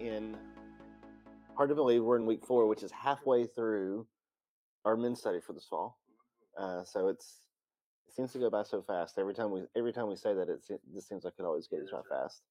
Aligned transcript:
in 0.00 0.36
hard 1.56 1.68
to 1.68 1.74
believe 1.74 2.02
we're 2.02 2.16
in 2.16 2.26
week 2.26 2.44
four, 2.46 2.66
which 2.66 2.82
is 2.82 2.92
halfway 2.92 3.46
through 3.46 4.06
our 4.84 4.96
men's 4.96 5.20
study 5.20 5.40
for 5.40 5.52
this 5.52 5.66
fall. 5.68 5.98
Uh, 6.58 6.84
so 6.84 7.08
it's 7.08 7.48
it 8.06 8.14
seems 8.14 8.32
to 8.32 8.38
go 8.38 8.50
by 8.50 8.62
so 8.62 8.82
fast. 8.82 9.18
Every 9.18 9.34
time 9.34 9.50
we 9.50 9.62
every 9.76 9.92
time 9.92 10.08
we 10.08 10.16
say 10.16 10.34
that, 10.34 10.48
it 10.48 10.64
se- 10.64 10.78
just 10.94 11.08
seems 11.08 11.24
like 11.24 11.34
it 11.38 11.44
always 11.44 11.66
goes 11.66 11.90
by 11.90 12.00
fast. 12.08 12.42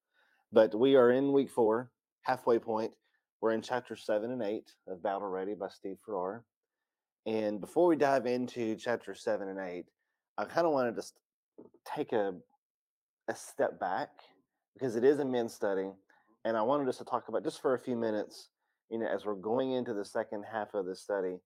But 0.52 0.78
we 0.78 0.96
are 0.96 1.11
in 1.11 1.33
week 1.33 1.50
four, 1.50 1.91
halfway 2.21 2.60
point. 2.60 2.91
We're 3.41 3.52
in 3.52 3.61
chapter 3.61 3.95
seven 3.95 4.32
and 4.32 4.41
eight 4.41 4.71
of 4.88 5.04
Battle 5.04 5.27
Ready 5.27 5.54
by 5.54 5.70
Steve 5.70 5.98
Farrar. 6.05 6.43
And 7.25 7.59
before 7.59 7.88
we 7.88 7.95
dive 7.98 8.25
into 8.25 8.75
chapter 8.75 9.14
seven 9.14 9.50
and 9.50 9.59
eight, 9.59 9.86
I 10.38 10.45
kind 10.45 10.66
of 10.66 10.73
wanted 10.73 10.95
to 10.95 11.04
take 11.86 12.14
a 12.14 12.34
a 13.29 13.36
step 13.36 13.79
back 13.79 14.09
because 14.73 14.95
it 14.95 15.04
is 15.04 15.20
a 15.20 15.25
men's 15.25 15.54
study, 15.54 15.92
and 16.47 16.56
I 16.56 16.61
wanted 16.61 16.87
us 16.87 16.97
to 17.00 17.04
talk 17.04 17.28
about 17.28 17.43
just 17.43 17.61
for 17.61 17.74
a 17.74 17.79
few 17.79 17.97
minutes, 17.97 18.47
you 18.89 19.00
know, 19.00 19.06
as 19.06 19.25
we're 19.25 19.36
going 19.36 19.74
into 19.74 19.93
the 19.93 20.06
second 20.06 20.46
half 20.50 20.73
of 20.73 20.86
the 20.86 20.96
study, 20.96 21.39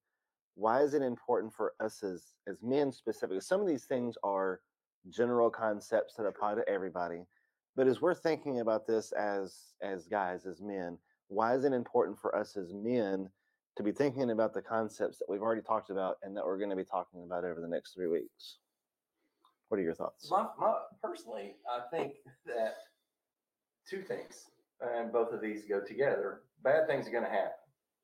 why 0.54 0.80
is 0.80 0.94
it 0.94 1.02
important 1.02 1.52
for 1.52 1.72
us 1.80 2.04
as 2.04 2.34
as 2.48 2.62
men 2.62 2.92
specifically? 2.92 3.40
Some 3.40 3.60
of 3.60 3.66
these 3.66 3.84
things 3.84 4.14
are 4.22 4.60
general 5.08 5.50
concepts 5.50 6.14
that 6.14 6.26
apply 6.26 6.54
to 6.54 6.68
everybody, 6.68 7.24
but 7.74 7.88
as 7.88 8.00
we're 8.00 8.14
thinking 8.14 8.60
about 8.60 8.86
this 8.86 9.10
as 9.12 9.74
as 9.82 10.06
guys, 10.06 10.46
as 10.46 10.60
men, 10.60 10.98
why 11.26 11.56
is 11.56 11.64
it 11.64 11.72
important 11.72 12.16
for 12.16 12.36
us 12.36 12.56
as 12.56 12.72
men 12.72 13.28
to 13.76 13.82
be 13.82 13.90
thinking 13.90 14.30
about 14.30 14.54
the 14.54 14.62
concepts 14.62 15.18
that 15.18 15.28
we've 15.28 15.42
already 15.42 15.62
talked 15.62 15.90
about 15.90 16.18
and 16.22 16.36
that 16.36 16.44
we're 16.44 16.58
going 16.58 16.70
to 16.70 16.76
be 16.76 16.84
talking 16.84 17.24
about 17.24 17.44
over 17.44 17.60
the 17.60 17.66
next 17.66 17.94
three 17.94 18.06
weeks? 18.06 18.58
What 19.68 19.80
are 19.80 19.82
your 19.82 19.94
thoughts? 19.94 20.30
My, 20.30 20.46
my 20.60 20.74
personally, 21.02 21.54
I 21.68 21.80
think 21.90 22.12
that 22.46 22.74
two 23.88 24.02
things, 24.02 24.44
and 24.82 25.12
both 25.12 25.32
of 25.32 25.40
these 25.40 25.64
go 25.68 25.80
together. 25.80 26.42
Bad 26.62 26.86
things 26.86 27.06
are 27.08 27.12
going 27.12 27.24
to 27.24 27.30
happen. 27.30 27.52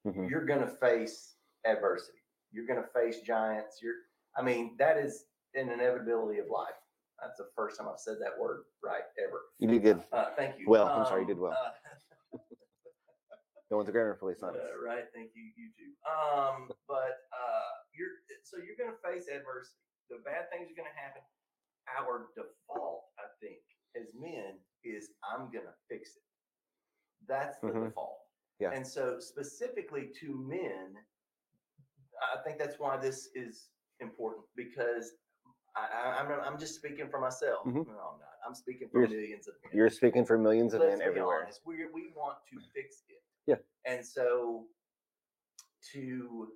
Mhm. 0.06 0.30
You're 0.30 0.44
going 0.46 0.60
to 0.60 0.66
face 0.68 1.34
adversity. 1.66 2.18
You're 2.52 2.66
going 2.66 2.80
to 2.82 2.88
face 2.88 3.20
giants. 3.20 3.80
You're, 3.82 3.94
I 4.36 4.42
mean, 4.42 4.76
that 4.78 4.96
is 4.96 5.24
an 5.54 5.68
inevitability 5.70 6.38
of 6.38 6.46
life. 6.48 6.74
That's 7.20 7.36
the 7.38 7.48
first 7.56 7.78
time 7.78 7.88
I've 7.88 7.98
said 7.98 8.16
that 8.20 8.38
word 8.38 8.62
right 8.82 9.02
ever. 9.22 9.42
You 9.58 9.68
did 9.68 9.82
good. 9.82 10.02
Uh, 10.12 10.30
thank 10.36 10.58
you. 10.58 10.66
Well, 10.68 10.86
I'm 10.88 11.04
sorry, 11.04 11.22
you 11.22 11.26
Um, 11.26 11.34
did 11.34 11.38
well. 11.38 11.52
uh, 11.52 12.38
Going 13.70 13.84
to 13.84 13.92
grammar 13.92 14.14
police 14.14 14.42
on 14.42 14.54
Uh, 14.56 14.80
right. 14.82 15.04
Thank 15.12 15.32
you, 15.34 15.44
you 15.56 15.68
too. 15.76 15.92
Um, 16.08 16.70
but 16.88 17.20
uh, 17.36 17.70
you're 17.92 18.16
so 18.42 18.56
you're 18.56 18.80
going 18.80 18.88
to 18.96 19.00
face 19.04 19.28
adversity. 19.28 19.76
The 20.08 20.24
bad 20.24 20.48
things 20.48 20.72
are 20.72 20.78
going 20.78 20.88
to 20.88 20.96
happen. 20.96 21.20
Our 22.00 22.32
default, 22.32 23.04
I 23.20 23.28
think, 23.44 23.60
as 23.92 24.14
men, 24.16 24.56
is 24.84 25.12
I'm 25.20 25.52
going 25.52 25.68
to 25.68 25.76
fix 25.90 26.16
it. 26.16 26.24
That's 27.28 27.58
the 27.58 27.68
Mhm. 27.68 27.84
default. 27.88 28.18
Yeah. 28.58 28.70
And 28.72 28.86
so, 28.86 29.20
specifically 29.20 30.08
to 30.20 30.34
men, 30.34 30.96
I 32.34 32.38
think 32.42 32.58
that's 32.58 32.78
why 32.78 32.96
this 32.96 33.28
is 33.34 33.70
important 34.00 34.44
because 34.56 35.12
I, 35.76 35.86
I, 35.86 36.20
I'm 36.20 36.30
I'm 36.40 36.58
just 36.58 36.74
speaking 36.74 37.08
for 37.08 37.20
myself. 37.20 37.64
Mhm. 37.66 37.86
No, 37.86 37.92
I'm 37.92 38.18
not. 38.18 38.38
I'm 38.46 38.54
speaking 38.54 38.88
for 38.88 39.00
You're- 39.02 39.14
millions 39.16 39.46
of 39.46 39.54
men 39.62 39.72
You're 39.76 39.90
speaking 39.90 40.24
for 40.24 40.38
millions 40.38 40.74
of 40.74 40.80
let's 40.80 40.90
men 40.90 40.98
be 41.00 41.04
everywhere. 41.04 41.42
honest, 41.42 41.60
we 41.64 41.86
we 41.86 42.12
want 42.16 42.38
to 42.50 42.58
fix 42.74 43.02
it. 43.08 43.22
Yeah. 43.46 43.56
And 43.84 44.04
so 44.04 44.68
to 45.92 46.52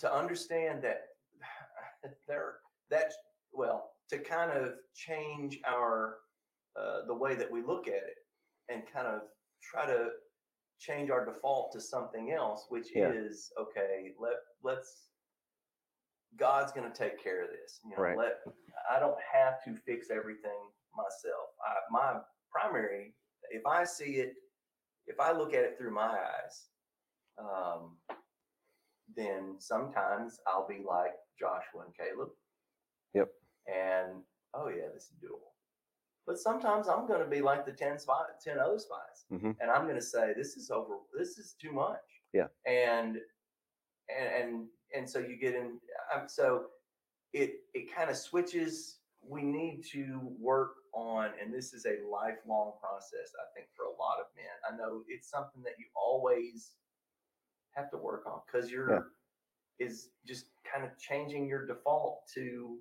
to 0.00 0.12
understand 0.12 0.82
that 0.82 1.08
there 2.26 2.56
that 2.88 3.12
well 3.52 3.92
to 4.08 4.18
kind 4.18 4.50
of 4.50 4.74
change 4.94 5.60
our 5.64 6.18
uh, 6.76 7.04
the 7.06 7.14
way 7.14 7.34
that 7.34 7.50
we 7.50 7.62
look 7.62 7.86
at 7.86 7.94
it 7.94 8.19
and 8.72 8.82
kind 8.92 9.06
of 9.06 9.22
try 9.62 9.86
to 9.86 10.08
change 10.78 11.10
our 11.10 11.24
default 11.24 11.72
to 11.72 11.80
something 11.80 12.32
else 12.32 12.66
which 12.68 12.88
Yeah. 12.94 13.10
is 13.10 13.50
okay 13.60 14.12
let 14.18 14.34
let's 14.62 15.08
god's 16.38 16.72
going 16.72 16.90
to 16.90 16.96
take 16.96 17.22
care 17.22 17.42
of 17.44 17.50
this 17.50 17.80
you 17.84 17.90
know 17.90 18.02
Right. 18.02 18.16
let 18.16 18.34
i 18.90 18.98
don't 19.00 19.18
have 19.32 19.62
to 19.64 19.74
fix 19.84 20.08
everything 20.10 20.58
myself 20.96 21.48
I, 21.66 21.72
my 21.90 22.20
primary 22.50 23.14
if 23.50 23.66
i 23.66 23.84
see 23.84 24.16
it 24.24 24.34
if 25.06 25.18
i 25.20 25.32
look 25.32 25.52
at 25.54 25.64
it 25.64 25.76
through 25.78 25.92
my 25.94 26.08
eyes 26.08 26.66
um, 27.38 27.96
then 29.16 29.56
sometimes 29.58 30.38
i'll 30.46 30.66
be 30.68 30.82
like 30.86 31.12
joshua 31.38 31.84
and 31.86 31.94
caleb 31.96 32.30
Yep. 33.14 33.28
and 33.66 34.22
oh 34.54 34.68
yeah 34.68 34.88
this 34.94 35.04
is 35.04 35.16
doable 35.22 35.49
but 36.26 36.38
sometimes 36.38 36.88
i'm 36.88 37.06
going 37.06 37.20
to 37.20 37.26
be 37.28 37.40
like 37.40 37.64
the 37.66 37.72
10 37.72 37.98
spy, 37.98 38.22
10 38.42 38.58
other 38.58 38.78
spies 38.78 39.24
Mhm. 39.32 39.56
and 39.60 39.70
i'm 39.70 39.84
going 39.84 39.96
to 39.96 40.02
say 40.02 40.32
this 40.36 40.56
is 40.56 40.70
over 40.70 40.94
this 41.16 41.38
is 41.38 41.54
too 41.60 41.72
much 41.72 42.22
Yeah. 42.32 42.48
and 42.66 43.18
and 44.08 44.28
and, 44.38 44.66
and 44.94 45.08
so 45.08 45.18
you 45.18 45.36
get 45.36 45.54
in 45.54 45.78
um, 46.14 46.28
so 46.28 46.66
it 47.32 47.60
it 47.74 47.92
kind 47.94 48.10
of 48.10 48.16
switches 48.16 48.98
we 49.22 49.42
need 49.42 49.84
to 49.92 50.20
work 50.40 50.72
on 50.94 51.30
and 51.40 51.52
this 51.52 51.72
is 51.72 51.86
a 51.86 51.98
lifelong 52.10 52.72
process 52.80 53.32
i 53.40 53.46
think 53.54 53.68
for 53.76 53.84
a 53.84 53.96
lot 54.04 54.18
of 54.18 54.26
men 54.34 54.56
i 54.68 54.76
know 54.76 55.02
it's 55.08 55.28
something 55.30 55.62
that 55.62 55.74
you 55.78 55.86
always 55.94 56.72
have 57.72 57.90
to 57.90 57.96
work 57.96 58.24
on 58.26 58.40
because 58.46 58.70
you're 58.70 58.90
Yeah. 58.90 59.02
is 59.86 60.10
just 60.26 60.46
kind 60.70 60.84
of 60.84 60.98
changing 60.98 61.46
your 61.46 61.66
default 61.66 62.26
to 62.34 62.78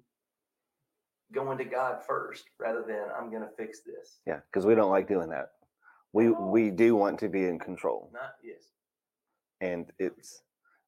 going 1.33 1.57
to 1.57 1.65
god 1.65 2.01
first 2.05 2.45
rather 2.59 2.83
than 2.87 3.05
i'm 3.17 3.29
going 3.29 3.41
to 3.43 3.55
fix 3.57 3.81
this 3.81 4.19
Yeah, 4.25 4.39
because 4.51 4.65
we 4.65 4.75
don't 4.75 4.91
like 4.91 5.07
doing 5.07 5.29
that. 5.29 5.49
We 6.11 6.29
we 6.29 6.71
do 6.71 6.95
want 6.95 7.19
to 7.19 7.29
be 7.29 7.45
in 7.45 7.59
control, 7.59 8.09
not 8.13 8.33
yes 8.43 8.63
and 9.61 9.85
it's 9.99 10.41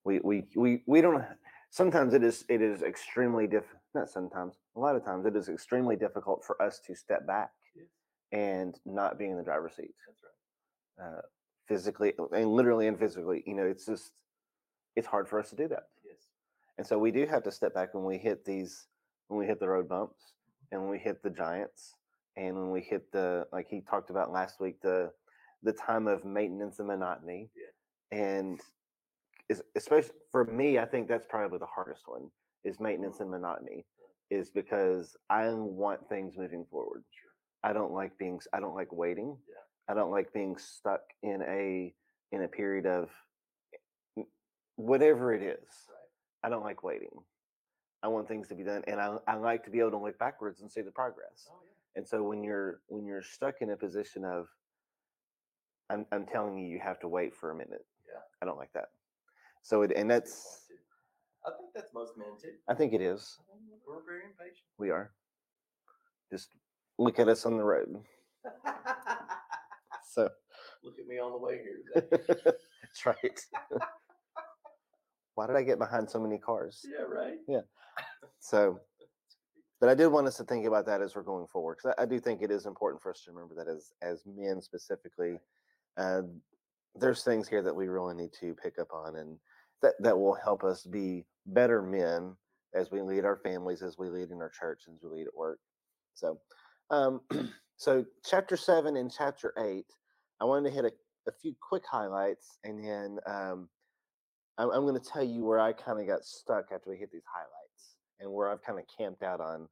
we 0.03 0.19
we 0.24 0.44
we 0.56 0.81
we 0.88 1.02
don't. 1.02 1.24
Sometimes 1.69 2.13
it 2.13 2.24
is 2.24 2.44
it 2.50 2.62
is 2.62 2.81
extremely 2.81 3.47
diff. 3.47 3.66
Not 3.94 4.09
sometimes. 4.09 4.56
A 4.75 4.79
lot 4.79 4.96
of 4.96 5.06
times 5.06 5.25
it 5.25 5.35
is 5.35 5.47
extremely 5.50 5.96
difficult 5.96 6.44
for 6.44 6.59
us 6.62 6.79
to 6.88 6.96
step 6.96 7.28
back 7.28 7.52
yes 7.75 7.88
and 8.31 8.79
not 8.85 9.19
be 9.19 9.28
in 9.29 9.38
the 9.38 9.44
driver's 9.44 9.75
seat, 9.75 9.94
that's 10.08 10.22
right 10.23 11.18
uh, 11.18 11.22
physically 11.68 12.13
and 12.34 12.52
literally 12.52 12.88
and 12.88 12.97
physically. 12.97 13.44
You 13.46 13.56
know, 13.56 13.66
it's 13.66 13.85
just 13.85 14.12
it's 14.96 15.08
hard 15.08 15.28
for 15.29 15.40
us 15.40 15.50
to 15.52 15.56
do 15.56 15.68
that. 15.68 15.84
yes 16.03 16.28
And 16.78 16.88
so 16.88 16.97
we 16.97 17.12
do 17.12 17.25
have 17.25 17.44
to 17.44 17.52
step 17.52 17.73
back 17.73 17.94
when 17.94 18.03
we 18.06 18.18
hit 18.18 18.44
these, 18.44 18.88
when 19.31 19.40
we 19.40 19.46
hit 19.46 19.62
the 19.62 19.69
road 19.69 19.88
bumps 19.88 20.34
and 20.72 20.81
when 20.81 20.90
we 20.90 21.00
hit 21.00 21.24
the 21.24 21.30
giants 21.30 21.96
and 22.36 22.53
when 22.53 22.69
we 22.69 22.81
hit 22.81 23.09
the, 23.14 23.47
like 23.53 23.66
he 23.69 23.80
talked 23.80 24.09
about 24.09 24.31
last 24.31 24.59
week, 24.59 24.81
the, 24.81 25.09
the 25.64 25.72
time 25.72 26.06
of 26.08 26.25
maintenance 26.25 26.80
and 26.80 26.90
monotony. 26.90 27.50
Yeah. 27.56 28.20
And 28.20 28.59
especially 29.75 30.12
for 30.34 30.44
me, 30.44 30.80
I 30.80 30.86
think 30.86 31.08
that's 31.08 31.25
probably 31.30 31.59
the 31.59 31.66
hardest 31.66 32.03
one 32.08 32.30
is 32.66 32.81
maintenance 32.81 33.22
and 33.22 33.31
monotony 33.31 33.86
is 34.30 34.50
because 34.50 35.16
I 35.30 35.50
want 35.53 36.08
things 36.09 36.34
moving 36.38 36.66
forward. 36.70 37.03
sure 37.12 37.70
I 37.70 37.74
don't 37.74 37.94
like 37.94 38.18
being, 38.18 38.40
I 38.53 38.59
don't 38.59 38.75
like 38.75 38.91
waiting. 38.91 39.38
Yeah. 39.47 39.94
I 39.94 39.97
don't 39.97 40.12
like 40.12 40.34
being 40.34 40.58
stuck 40.58 41.02
in 41.24 41.41
a, 41.41 41.94
in 42.34 42.44
a 42.44 42.47
period 42.50 42.86
of 42.86 43.09
whatever 44.75 45.34
it 45.34 45.41
is. 45.41 45.47
right 45.47 46.44
I 46.44 46.50
don't 46.50 46.64
like 46.64 46.84
waiting. 46.84 47.12
I 48.04 48.08
want 48.08 48.28
things 48.28 48.48
to 48.48 48.56
be 48.56 48.64
done, 48.64 48.84
and 48.88 49.00
I, 49.00 49.18
I 49.28 49.36
like 49.36 49.64
to 49.66 49.70
be 49.70 49.80
able 49.80 49.92
to 49.92 49.98
look 49.98 50.18
backwards 50.18 50.62
and 50.62 50.72
see 50.72 50.82
the 50.82 50.92
progress. 50.92 51.48
oh 51.50 51.60
yeah 51.64 52.00
And 52.00 52.08
so 52.08 52.24
when 52.24 52.44
you're 52.44 52.82
when 52.88 53.06
you're 53.06 53.22
stuck 53.22 53.56
in 53.62 53.70
a 53.72 53.78
position 53.78 54.26
of, 54.26 54.48
I'm 55.90 56.06
I'm 56.12 56.26
telling 56.26 56.58
you, 56.58 56.68
you 56.68 56.80
have 56.80 57.00
to 57.02 57.08
wait 57.08 57.36
for 57.36 57.52
a 57.52 57.56
minute. 57.56 57.86
Yeah. 58.08 58.22
I 58.42 58.46
don't 58.46 58.58
like 58.58 58.74
that. 58.74 58.90
So 59.62 59.84
it 59.84 59.92
and 59.96 60.10
that's 60.10 60.32
Good 60.68 60.78
point, 60.78 60.80
too. 60.80 61.48
I 61.48 61.58
think 61.58 61.74
that's 61.76 61.94
most 61.94 62.18
men 62.18 62.28
too. 62.42 62.54
I 62.68 62.74
think 62.74 62.94
it 62.94 63.02
is. 63.02 63.38
We're 63.88 64.04
very 64.06 64.24
impatient. 64.26 64.66
We 64.80 64.90
are. 64.90 65.12
Just 66.32 66.50
look 66.97 67.20
at 67.20 67.28
us 67.28 67.46
on 67.46 67.58
the 67.58 67.64
road. 67.64 67.96
So 70.14 70.28
Look 70.84 70.96
at 71.00 71.08
me 71.08 71.20
on 71.20 71.32
the 71.32 71.38
way 71.38 71.62
here 71.64 72.04
that's 72.84 73.06
right. 73.06 73.46
Did 75.52 75.59
I 75.59 75.64
get 75.64 75.80
behind 75.80 76.09
so 76.09 76.20
many 76.20 76.38
cars? 76.38 76.86
yeah, 76.86 77.03
right. 77.03 77.38
Yeah. 77.48 77.62
So, 78.40 78.80
but 79.80 79.90
I 79.90 79.96
did 79.96 80.08
want 80.08 80.28
us 80.28 80.38
to 80.38 80.44
think 80.44 80.66
about 80.66 80.86
that 80.86 81.02
as 81.02 81.16
we're 81.16 81.24
going 81.24 81.48
forward 81.48 81.78
because 81.78 81.96
I, 81.98 82.03
I 82.03 82.06
do 82.06 82.20
think 82.20 82.42
it 82.42 82.52
is 82.52 82.66
important 82.66 83.02
for 83.02 83.12
us 83.12 83.24
to 83.26 83.32
remember 83.32 83.56
that 83.56 83.68
as 83.68 83.92
as 84.02 84.24
men 84.26 84.62
specifically, 84.62 85.40
uh, 85.98 86.22
there's 86.96 87.24
things 87.24 87.48
here 87.48 87.62
that 87.62 87.76
we 87.76 87.88
really 87.88 88.16
need 88.16 88.32
to 88.40 88.56
pick 88.56 88.80
up 88.80 88.90
on 88.94 89.18
and 89.18 89.38
that 89.82 89.94
that 90.00 90.18
will 90.18 90.34
help 90.34 90.64
us 90.64 90.84
be 90.84 91.26
better 91.46 91.82
men 91.82 92.36
as 92.74 92.92
we 92.92 93.02
lead 93.02 93.26
our 93.26 93.38
families, 93.38 93.82
as 93.82 93.97
we 93.97 94.09
lead 94.09 94.32
in 94.32 94.42
our 94.42 94.50
church, 94.50 94.84
and 94.88 94.96
as 94.96 95.04
we 95.04 95.18
lead 95.18 95.28
at 95.28 95.36
work. 95.36 95.59
So, 96.14 96.40
um, 96.90 97.22
so 97.78 98.06
chapter 98.26 98.56
seven 98.56 98.96
and 98.97 99.12
chapter 99.12 99.54
eight, 99.58 99.88
I 100.40 100.46
wanted 100.46 100.70
to 100.70 100.76
hit 100.76 100.86
a, 100.86 100.92
a 101.28 101.32
few 101.42 101.54
quick 101.62 101.84
highlights, 101.90 102.58
and 102.64 102.84
then 102.84 103.20
um, 103.26 103.70
I'm, 104.58 104.70
I'm 104.70 104.86
going 104.86 105.00
to 105.00 105.09
tell 105.09 105.24
you 105.24 105.46
where 105.46 105.59
I 105.59 105.74
kind 105.74 106.00
of 106.00 106.08
got 106.08 106.26
stuck 106.26 106.72
after 106.74 106.90
we 106.90 106.98
hit 106.98 107.12
these 107.12 107.26
highlights 107.32 107.96
and 108.20 108.32
where 108.32 108.50
I've 108.50 108.64
kind 108.64 108.80
of 108.80 108.86
camped 108.98 109.24
out 109.24 109.40
on 109.40 109.68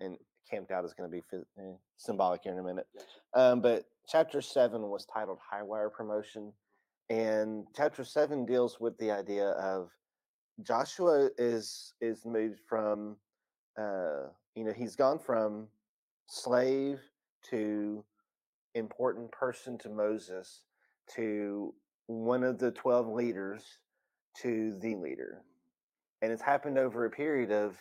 and 0.00 0.16
camped 0.50 0.70
out 0.70 0.84
is 0.84 0.94
going 0.94 1.10
to 1.10 1.16
be 1.16 1.22
phys- 1.32 1.44
eh, 1.58 1.76
symbolic 1.96 2.42
here 2.42 2.52
in 2.52 2.58
a 2.58 2.62
minute. 2.62 2.86
Um, 3.34 3.60
but 3.60 3.84
chapter 4.08 4.40
seven 4.40 4.82
was 4.82 5.06
titled 5.06 5.38
High 5.38 5.62
Wire 5.62 5.90
Promotion. 5.90 6.52
And 7.08 7.66
chapter 7.74 8.04
seven 8.04 8.46
deals 8.46 8.78
with 8.80 8.96
the 8.98 9.10
idea 9.10 9.50
of 9.50 9.90
Joshua 10.62 11.30
is 11.38 11.94
is 12.00 12.24
moved 12.24 12.60
from 12.68 13.16
uh, 13.78 14.28
you 14.54 14.64
know, 14.64 14.72
he's 14.72 14.96
gone 14.96 15.18
from 15.18 15.68
slave 16.26 17.00
to 17.50 18.04
important 18.74 19.30
person 19.32 19.78
to 19.78 19.88
Moses 19.88 20.64
to 21.14 21.74
one 22.06 22.44
of 22.44 22.58
the 22.58 22.70
12 22.72 23.08
leaders 23.08 23.64
to 24.42 24.76
the 24.80 24.94
leader. 24.96 25.42
And 26.22 26.30
it's 26.32 26.42
happened 26.42 26.78
over 26.78 27.04
a 27.04 27.10
period 27.10 27.50
of, 27.50 27.76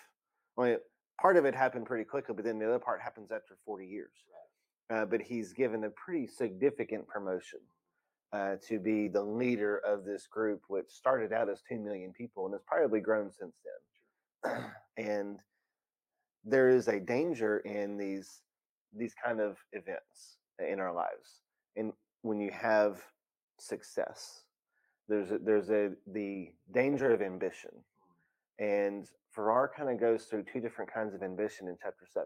well, 0.56 0.78
part 1.20 1.38
of 1.38 1.46
it 1.46 1.56
happened 1.56 1.86
pretty 1.86 2.06
quickly, 2.06 2.34
but 2.36 2.46
then 2.46 2.60
the 2.60 2.68
other 2.68 2.80
part 2.80 3.02
happens 3.02 3.32
after 3.32 3.58
40 3.66 3.86
years. 3.86 4.12
Uh, 4.90 5.06
but 5.06 5.22
he's 5.22 5.54
given 5.54 5.84
a 5.84 5.90
pretty 5.92 6.26
significant 6.26 7.08
promotion 7.08 7.60
uh, 8.34 8.56
to 8.68 8.80
be 8.80 9.08
the 9.08 9.22
leader 9.22 9.78
of 9.86 10.04
this 10.04 10.26
group, 10.26 10.62
which 10.68 10.90
started 10.90 11.32
out 11.32 11.50
as 11.50 11.62
2 11.70 11.78
million 11.78 12.12
people 12.12 12.46
and 12.46 12.54
has 12.54 12.62
probably 12.66 13.00
grown 13.00 13.30
since 13.32 13.58
then. 14.44 14.62
and 14.98 15.40
there 16.46 16.70
is 16.70 16.88
a 16.88 17.00
danger 17.00 17.60
in 17.60 17.98
these 17.98 18.42
these 18.96 19.14
kind 19.24 19.40
of 19.40 19.58
events 19.74 20.38
in 20.68 20.80
our 20.80 20.94
lives 20.94 21.42
and 21.76 21.94
when 22.22 22.40
you 22.40 22.50
have 22.52 23.02
success 23.60 24.46
there's 25.10 25.32
a, 25.32 25.40
there's 25.40 25.70
a 25.70 25.92
the 26.08 26.52
danger 26.74 27.12
of 27.12 27.22
ambition. 27.22 27.72
And 28.60 29.08
farrar 29.32 29.72
kind 29.76 29.90
of 29.90 30.00
goes 30.00 30.26
through 30.26 30.44
two 30.44 30.60
different 30.60 30.94
kinds 30.94 31.14
of 31.14 31.24
ambition 31.24 31.68
in 31.68 31.78
chapter 31.82 32.06
7 32.12 32.26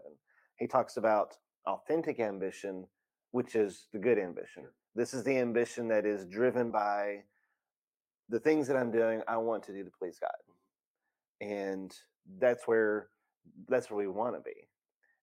he 0.56 0.66
talks 0.66 0.96
about 0.96 1.36
authentic 1.66 2.20
ambition 2.20 2.86
which 3.32 3.56
is 3.56 3.88
the 3.92 3.98
good 3.98 4.16
ambition. 4.16 4.62
This 4.94 5.12
is 5.12 5.24
the 5.24 5.36
ambition 5.38 5.88
that 5.88 6.06
is 6.06 6.24
driven 6.26 6.70
by 6.70 7.24
the 8.28 8.38
things 8.38 8.66
that 8.68 8.76
i'm 8.76 8.90
doing 8.90 9.20
i 9.28 9.36
want 9.36 9.62
to 9.64 9.72
do 9.72 9.84
to 9.84 9.90
please 9.98 10.18
god. 10.18 10.30
Mm-hmm. 11.42 11.52
And 11.52 11.92
that's 12.40 12.66
where 12.66 13.08
that's 13.68 13.90
where 13.90 13.98
we 13.98 14.08
want 14.08 14.34
to 14.34 14.40
be. 14.40 14.68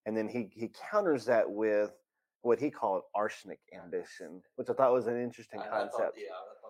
And 0.06 0.16
then 0.16 0.28
he 0.28 0.50
he 0.54 0.70
counters 0.92 1.26
that 1.26 1.50
with 1.50 1.92
what 2.42 2.60
he 2.60 2.70
called 2.70 3.04
arsenic 3.16 3.60
ambition 3.74 4.42
which 4.56 4.70
i 4.70 4.74
thought 4.74 4.92
was 4.92 5.08
an 5.08 5.22
interesting 5.22 5.60
I- 5.62 5.68
concept 5.68 5.92
yeah, 5.94 6.00
I 6.00 6.02
thought 6.04 6.16
thing. 6.16 6.61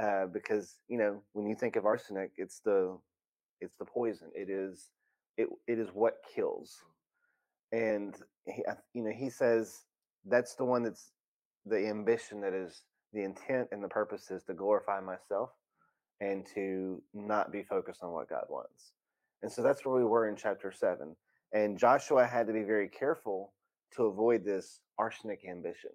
Uh, 0.00 0.26
because 0.26 0.76
you 0.88 0.98
know 0.98 1.22
when 1.32 1.46
you 1.46 1.54
think 1.54 1.76
of 1.76 1.86
arsenic 1.86 2.32
it's 2.36 2.60
the 2.60 2.96
it's 3.60 3.76
the 3.76 3.84
poison. 3.84 4.28
It 4.34 4.50
is 4.50 4.90
it 5.36 5.48
it 5.66 5.78
is 5.78 5.88
what 5.94 6.16
kills. 6.34 6.76
And 7.70 8.14
he, 8.46 8.62
you 8.92 9.02
know 9.04 9.12
he 9.12 9.30
says 9.30 9.82
that's 10.26 10.54
the 10.54 10.64
one 10.64 10.82
that's 10.82 11.12
the 11.66 11.88
ambition 11.88 12.40
that 12.40 12.52
is 12.52 12.82
the 13.12 13.22
intent 13.22 13.68
and 13.72 13.82
the 13.82 13.88
purpose 13.88 14.30
is 14.30 14.42
to 14.44 14.54
glorify 14.54 15.00
myself 15.00 15.50
and 16.20 16.46
to 16.54 17.02
not 17.14 17.52
be 17.52 17.62
focused 17.62 18.02
on 18.02 18.12
what 18.12 18.28
god 18.28 18.44
wants. 18.48 18.92
And 19.42 19.50
so 19.50 19.62
that's 19.62 19.84
where 19.84 19.96
we 19.96 20.04
were 20.04 20.28
in 20.28 20.36
chapter 20.36 20.72
7 20.72 21.16
and 21.52 21.78
joshua 21.78 22.26
had 22.26 22.46
to 22.46 22.52
be 22.52 22.62
very 22.62 22.88
careful 22.88 23.52
to 23.94 24.04
avoid 24.04 24.44
this 24.44 24.80
arsenic 24.98 25.44
ambition. 25.48 25.90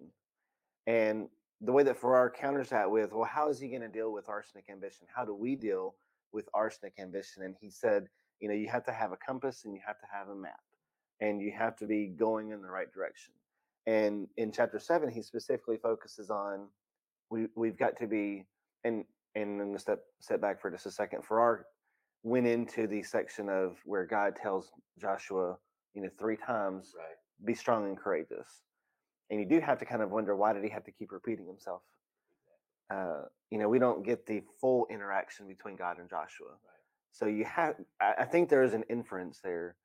And 0.86 1.28
the 1.60 1.72
way 1.72 1.82
that 1.82 1.96
Farrar 1.96 2.30
counters 2.30 2.68
that 2.70 2.90
with, 2.90 3.12
well, 3.12 3.24
how 3.24 3.48
is 3.48 3.58
he 3.58 3.68
going 3.68 3.82
to 3.82 3.88
deal 3.88 4.12
with 4.12 4.28
arsenic 4.28 4.66
ambition? 4.70 5.06
How 5.14 5.24
do 5.24 5.34
we 5.34 5.56
deal 5.56 5.96
with 6.32 6.48
arsenic 6.54 6.94
ambition? 6.98 7.42
And 7.42 7.54
he 7.60 7.70
said, 7.70 8.08
you 8.40 8.48
know, 8.48 8.54
you 8.54 8.68
have 8.68 8.84
to 8.84 8.92
have 8.92 9.12
a 9.12 9.16
compass 9.16 9.64
and 9.64 9.74
you 9.74 9.80
have 9.84 9.98
to 9.98 10.06
have 10.12 10.28
a 10.28 10.34
map 10.34 10.60
and 11.20 11.40
you 11.42 11.52
have 11.56 11.76
to 11.76 11.86
be 11.86 12.06
going 12.06 12.50
in 12.50 12.62
the 12.62 12.68
right 12.70 12.92
direction. 12.92 13.34
And 13.86 14.28
in 14.36 14.52
chapter 14.52 14.78
seven, 14.78 15.10
he 15.10 15.22
specifically 15.22 15.78
focuses 15.78 16.30
on 16.30 16.68
we 17.30 17.46
we've 17.56 17.78
got 17.78 17.96
to 17.98 18.06
be 18.06 18.44
and 18.84 19.04
and 19.34 19.60
I'm 19.60 19.68
gonna 19.68 19.78
step 19.78 20.00
step 20.20 20.40
back 20.40 20.60
for 20.60 20.70
just 20.70 20.86
a 20.86 20.90
second. 20.90 21.24
Farrar 21.24 21.66
went 22.22 22.46
into 22.46 22.86
the 22.86 23.02
section 23.02 23.48
of 23.48 23.78
where 23.84 24.04
God 24.06 24.36
tells 24.36 24.70
Joshua, 24.98 25.56
you 25.94 26.02
know, 26.02 26.10
three 26.18 26.36
times, 26.36 26.94
Right. 26.96 27.16
be 27.44 27.54
strong 27.54 27.86
and 27.86 27.96
courageous. 27.98 28.62
And 29.30 29.40
you 29.40 29.46
do 29.46 29.60
have 29.60 29.78
to 29.78 29.84
kind 29.84 30.02
of 30.02 30.10
wonder 30.10 30.34
why 30.34 30.52
did 30.52 30.64
he 30.64 30.70
have 30.70 30.84
to 30.84 30.92
keep 30.92 31.12
repeating 31.12 31.46
himself? 31.46 31.82
Uh, 32.90 33.22
you 33.50 33.58
know, 33.58 33.68
we 33.68 33.78
don't 33.78 34.04
get 34.04 34.26
the 34.26 34.42
full 34.60 34.86
interaction 34.90 35.46
between 35.46 35.76
God 35.76 35.98
and 35.98 36.08
Joshua. 36.08 36.56
So 37.12 37.26
you 37.26 37.44
have, 37.44 37.74
I 38.00 38.24
think 38.24 38.48
there 38.48 38.62
is 38.62 38.74
an 38.74 38.84
inference 38.88 39.40
there 39.42 39.76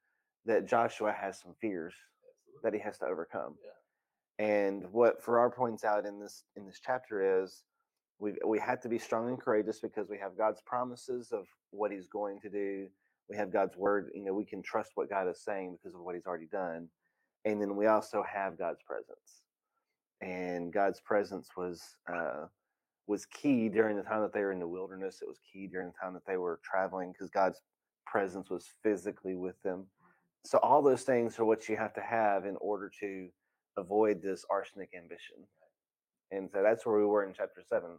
that 0.45 0.67
Joshua 0.67 1.11
has 1.11 1.39
some 1.39 1.53
fears 1.59 1.93
Absolutely. 2.47 2.61
that 2.63 2.77
he 2.77 2.83
has 2.83 2.97
to 2.99 3.05
overcome. 3.05 3.55
And 4.39 4.85
what 4.91 5.23
Farrar 5.23 5.49
points 5.49 5.83
out 5.83 6.05
in 6.05 6.19
this 6.19 6.43
in 6.55 6.65
this 6.65 6.79
chapter 6.83 7.43
is 7.43 7.63
we 8.19 8.33
we 8.45 8.59
have 8.59 8.81
to 8.81 8.89
be 8.89 8.97
strong 8.97 9.29
and 9.29 9.39
courageous 9.39 9.79
because 9.79 10.09
we 10.09 10.17
have 10.17 10.37
God's 10.37 10.61
promises 10.65 11.31
of 11.31 11.45
what 11.71 11.91
He's 11.91 12.07
going 12.07 12.39
to 12.41 12.49
do. 12.49 12.87
We 13.29 13.37
have 13.37 13.53
God's 13.53 13.77
word. 13.77 14.09
You 14.13 14.23
know, 14.23 14.33
we 14.33 14.45
can 14.45 14.63
trust 14.63 14.91
what 14.95 15.09
God 15.09 15.29
is 15.29 15.43
saying 15.43 15.77
because 15.77 15.95
of 15.95 16.01
what 16.01 16.15
He's 16.15 16.25
already 16.25 16.47
done. 16.51 16.89
And 17.45 17.61
then 17.61 17.75
we 17.75 17.87
also 17.87 18.23
have 18.23 18.57
God's 18.57 18.81
presence. 18.85 19.43
And 20.21 20.71
God's 20.71 21.01
presence 21.01 21.49
was 21.57 21.81
uh, 22.11 22.45
was 23.07 23.25
key 23.25 23.67
during 23.67 23.97
the 23.97 24.03
time 24.03 24.21
that 24.21 24.33
they 24.33 24.41
were 24.41 24.53
in 24.53 24.59
the 24.59 24.67
wilderness. 24.67 25.19
It 25.21 25.27
was 25.27 25.39
key 25.51 25.67
during 25.67 25.87
the 25.87 25.93
time 26.01 26.13
that 26.13 26.25
they 26.25 26.37
were 26.37 26.59
traveling 26.63 27.11
because 27.11 27.29
God's 27.29 27.61
presence 28.05 28.49
was 28.49 28.67
physically 28.81 29.35
with 29.35 29.61
them. 29.63 29.85
So 30.45 30.57
all 30.59 30.81
those 30.81 31.03
things 31.03 31.37
are 31.39 31.45
what 31.45 31.67
you 31.67 31.75
have 31.77 31.93
to 31.93 32.01
have 32.01 32.45
in 32.45 32.55
order 32.61 32.91
to 33.01 33.27
avoid 33.77 34.21
this 34.21 34.45
arsenic 34.49 34.89
ambition. 34.95 35.37
And 36.31 36.49
so 36.51 36.63
that's 36.63 36.85
where 36.85 36.97
we 36.97 37.05
were 37.05 37.25
in 37.25 37.33
chapter 37.33 37.61
seven. 37.67 37.91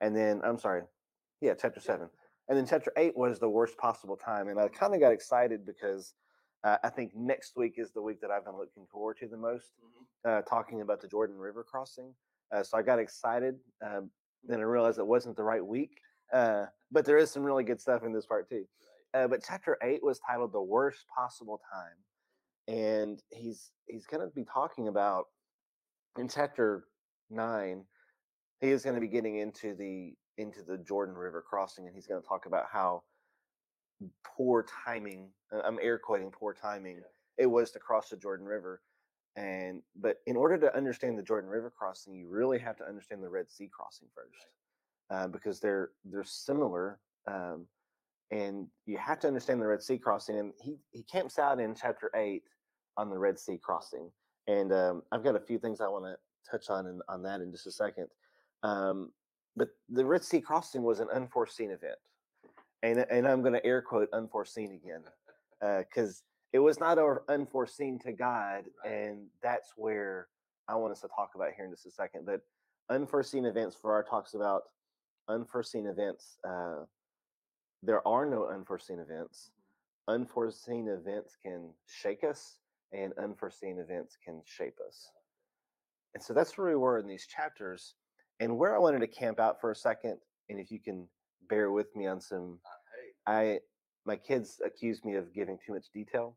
And 0.00 0.14
then 0.14 0.40
I'm 0.44 0.58
sorry, 0.58 0.82
yeah, 1.40 1.54
chapter 1.54 1.80
seven. 1.80 2.08
And 2.48 2.56
then 2.56 2.66
chapter 2.66 2.92
eight 2.96 3.16
was 3.16 3.38
the 3.38 3.48
worst 3.48 3.76
possible 3.76 4.16
time. 4.16 4.48
And 4.48 4.58
I 4.58 4.68
kind 4.68 4.94
of 4.94 5.00
got 5.00 5.12
excited 5.12 5.66
because 5.66 6.14
uh, 6.64 6.78
I 6.82 6.88
think 6.90 7.14
next 7.14 7.56
week 7.56 7.74
is 7.76 7.92
the 7.92 8.02
week 8.02 8.20
that 8.20 8.30
I've 8.30 8.44
been 8.44 8.56
looking 8.56 8.86
forward 8.86 9.16
to 9.18 9.28
the 9.28 9.36
most, 9.36 9.72
Mhm. 9.80 10.06
uh, 10.24 10.42
talking 10.42 10.80
about 10.80 11.00
the 11.00 11.08
Jordan 11.08 11.38
River 11.38 11.64
crossing. 11.64 12.14
Uh, 12.50 12.62
so 12.62 12.78
I 12.78 12.82
got 12.82 12.98
excited. 12.98 13.60
Um, 13.80 14.10
then 14.42 14.60
I 14.60 14.64
realized 14.64 14.98
it 14.98 15.06
wasn't 15.06 15.36
the 15.36 15.44
right 15.44 15.64
week. 15.64 16.00
Uh, 16.32 16.66
but 16.90 17.04
there 17.04 17.16
is 17.16 17.30
some 17.30 17.42
really 17.42 17.64
good 17.64 17.80
stuff 17.80 18.02
in 18.02 18.12
this 18.12 18.26
part 18.26 18.48
too. 18.48 18.66
Uh, 19.14 19.26
but 19.26 19.42
chapter 19.42 19.78
eight 19.82 20.02
was 20.02 20.18
titled 20.20 20.52
"The 20.52 20.60
Worst 20.60 21.06
Possible 21.08 21.58
Time," 21.72 22.04
and 22.66 23.22
he's 23.30 23.72
he's 23.86 24.06
going 24.06 24.20
to 24.20 24.34
be 24.34 24.44
talking 24.44 24.88
about 24.88 25.26
in 26.18 26.28
chapter 26.28 26.88
nine. 27.30 27.86
He 28.60 28.70
is 28.70 28.82
going 28.84 28.94
to 28.96 29.00
be 29.00 29.08
getting 29.08 29.36
into 29.36 29.74
the 29.74 30.16
into 30.36 30.62
the 30.62 30.78
Jordan 30.78 31.16
River 31.16 31.40
crossing, 31.42 31.86
and 31.86 31.94
he's 31.94 32.06
going 32.06 32.20
to 32.20 32.28
talk 32.28 32.46
about 32.46 32.66
how 32.70 33.04
poor 34.24 34.64
timing. 34.84 35.28
uh, 35.52 35.60
I'm 35.64 35.78
air 35.80 35.98
quoting 35.98 36.30
poor 36.30 36.54
timing. 36.54 36.96
Yeah. 36.96 37.44
It 37.44 37.46
was 37.46 37.70
to 37.72 37.78
cross 37.78 38.08
the 38.10 38.16
Jordan 38.16 38.46
River, 38.46 38.82
and 39.36 39.82
but 39.94 40.16
in 40.26 40.36
order 40.36 40.58
to 40.58 40.76
understand 40.76 41.18
the 41.18 41.22
Jordan 41.22 41.50
River 41.50 41.72
crossing, 41.76 42.14
you 42.14 42.28
really 42.28 42.58
have 42.58 42.76
to 42.76 42.84
understand 42.84 43.22
the 43.22 43.28
Red 43.28 43.50
Sea 43.50 43.70
crossing 43.72 44.08
first, 44.14 44.46
uh, 45.10 45.28
because 45.28 45.60
they're 45.60 45.90
they're 46.04 46.24
similar. 46.24 46.98
Um, 47.26 47.66
and 48.30 48.66
you 48.84 48.98
have 48.98 49.18
to 49.20 49.26
understand 49.26 49.60
the 49.60 49.66
Red 49.66 49.82
Sea 49.82 49.98
crossing. 49.98 50.38
And 50.38 50.52
he 50.60 50.76
he 50.90 51.02
camps 51.02 51.38
out 51.38 51.60
in 51.60 51.74
chapter 51.74 52.10
eight 52.14 52.42
on 52.96 53.08
the 53.08 53.18
Red 53.18 53.38
Sea 53.38 53.58
crossing. 53.62 54.10
And 54.46 54.72
um, 54.72 55.02
I've 55.12 55.24
got 55.24 55.36
a 55.36 55.40
few 55.40 55.58
things 55.58 55.80
I 55.80 55.88
want 55.88 56.04
to 56.04 56.16
touch 56.50 56.70
on 56.70 56.86
in, 56.86 57.00
on 57.08 57.22
that 57.22 57.40
in 57.40 57.50
just 57.52 57.66
a 57.66 57.70
second. 57.70 58.08
Um, 58.62 59.12
but 59.56 59.68
the 59.88 60.04
Red 60.04 60.24
Sea 60.24 60.40
crossing 60.40 60.82
was 60.82 61.00
an 61.00 61.08
unforeseen 61.14 61.70
event, 61.70 61.98
and 62.82 63.00
and 63.10 63.26
I'm 63.26 63.42
going 63.42 63.54
to 63.54 63.64
air 63.64 63.82
quote 63.82 64.08
unforeseen 64.12 64.72
again, 64.72 65.04
because 65.84 66.22
it 66.52 66.58
was 66.60 66.80
not 66.80 66.98
or- 66.98 67.24
unforeseen 67.28 67.98
to 68.00 68.12
God, 68.12 68.68
Right. 68.84 68.92
and 68.92 69.26
that's 69.42 69.72
where 69.76 70.28
I 70.68 70.76
want 70.76 70.92
us 70.92 71.00
to 71.02 71.08
talk 71.08 71.34
about 71.34 71.52
here 71.52 71.64
in 71.64 71.70
just 71.70 71.86
a 71.86 71.90
second. 71.90 72.24
But 72.26 72.42
unforeseen 72.88 73.44
events 73.44 73.76
Farrar 73.76 74.02
talks 74.02 74.34
about 74.34 74.62
unforeseen 75.28 75.86
events. 75.86 76.38
Uh, 76.44 76.84
there 77.82 78.06
are 78.06 78.26
no 78.26 78.46
unforeseen 78.48 78.98
events. 78.98 79.50
Unforeseen 80.08 80.88
events 80.88 81.36
can 81.36 81.74
shake 81.86 82.24
us, 82.24 82.60
and 82.92 83.12
unforeseen 83.18 83.78
events 83.78 84.16
can 84.24 84.40
shape 84.44 84.78
us. 84.86 85.10
And 86.14 86.22
so 86.22 86.32
that's 86.32 86.56
where 86.56 86.68
we 86.68 86.76
were 86.76 86.98
in 86.98 87.06
these 87.06 87.26
chapters. 87.26 87.94
And 88.40 88.56
where 88.56 88.74
I 88.74 88.78
wanted 88.78 89.00
to 89.00 89.06
camp 89.06 89.38
out 89.38 89.60
for 89.60 89.70
a 89.70 89.76
second, 89.76 90.18
and 90.48 90.58
if 90.58 90.70
you 90.70 90.80
can 90.80 91.06
bear 91.48 91.70
with 91.70 91.94
me 91.96 92.06
on 92.06 92.20
some, 92.20 92.58
Uh, 93.26 93.30
I 93.30 93.60
my 94.04 94.16
kids 94.16 94.60
accused 94.64 95.04
me 95.04 95.16
of 95.16 95.34
giving 95.34 95.58
too 95.58 95.74
much 95.74 95.86
detail. 95.92 96.36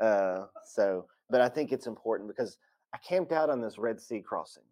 Uh, 0.00 0.46
so, 0.64 1.06
but 1.28 1.40
I 1.40 1.48
think 1.48 1.72
it's 1.72 1.86
important 1.86 2.28
because 2.28 2.58
I 2.94 2.98
camped 2.98 3.32
out 3.32 3.50
on 3.50 3.60
this 3.60 3.78
Red 3.78 4.00
Sea 4.00 4.20
crossing, 4.20 4.64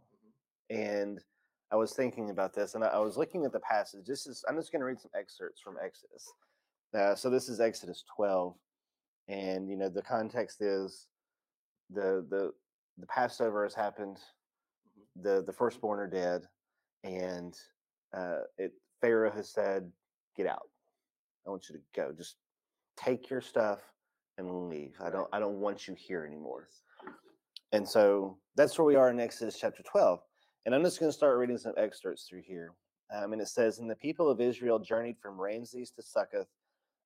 and 0.70 1.22
I 1.70 1.76
was 1.76 1.92
thinking 1.92 2.30
about 2.30 2.54
this, 2.54 2.74
and 2.74 2.84
I, 2.84 2.88
I 2.88 2.98
was 2.98 3.16
looking 3.16 3.44
at 3.44 3.52
the 3.52 3.60
passage. 3.60 4.06
This 4.06 4.26
is 4.26 4.44
I'm 4.48 4.56
just 4.56 4.72
going 4.72 4.80
to 4.80 4.86
read 4.86 5.00
some 5.00 5.10
excerpts 5.18 5.60
from 5.60 5.76
Exodus. 5.82 6.32
Uh, 6.94 7.14
so 7.14 7.28
this 7.28 7.48
is 7.48 7.60
Exodus 7.60 8.04
12, 8.16 8.54
and 9.28 9.68
you 9.68 9.76
know 9.76 9.88
the 9.88 10.02
context 10.02 10.62
is 10.62 11.08
the 11.90 12.24
the 12.30 12.52
the 12.98 13.06
Passover 13.06 13.64
has 13.64 13.74
happened, 13.74 14.18
the 15.20 15.42
the 15.46 15.52
firstborn 15.52 16.00
are 16.00 16.06
dead, 16.06 16.42
and 17.04 17.54
uh, 18.16 18.40
it 18.56 18.72
Pharaoh 19.00 19.32
has 19.32 19.50
said, 19.50 19.90
"Get 20.36 20.46
out. 20.46 20.68
I 21.46 21.50
want 21.50 21.68
you 21.68 21.76
to 21.76 21.82
go. 21.94 22.12
Just 22.12 22.36
take 22.96 23.30
your 23.30 23.40
stuff 23.40 23.80
and 24.36 24.68
leave. 24.68 24.96
I 25.00 25.10
don't 25.10 25.28
I 25.32 25.38
don't 25.38 25.60
want 25.60 25.86
you 25.86 25.94
here 25.94 26.24
anymore." 26.24 26.68
And 27.72 27.86
so 27.86 28.38
that's 28.56 28.78
where 28.78 28.86
we 28.86 28.96
are 28.96 29.10
in 29.10 29.20
Exodus 29.20 29.58
chapter 29.58 29.82
12. 29.82 30.20
And 30.64 30.74
I'm 30.74 30.82
just 30.82 31.00
going 31.00 31.10
to 31.10 31.16
start 31.16 31.38
reading 31.38 31.58
some 31.58 31.74
excerpts 31.76 32.24
through 32.24 32.42
here. 32.42 32.72
Um, 33.14 33.32
and 33.32 33.42
it 33.42 33.48
says, 33.48 33.78
And 33.78 33.90
the 33.90 33.96
people 33.96 34.30
of 34.30 34.40
Israel 34.40 34.78
journeyed 34.78 35.16
from 35.20 35.40
Ramses 35.40 35.90
to 35.92 36.02
Succoth, 36.02 36.48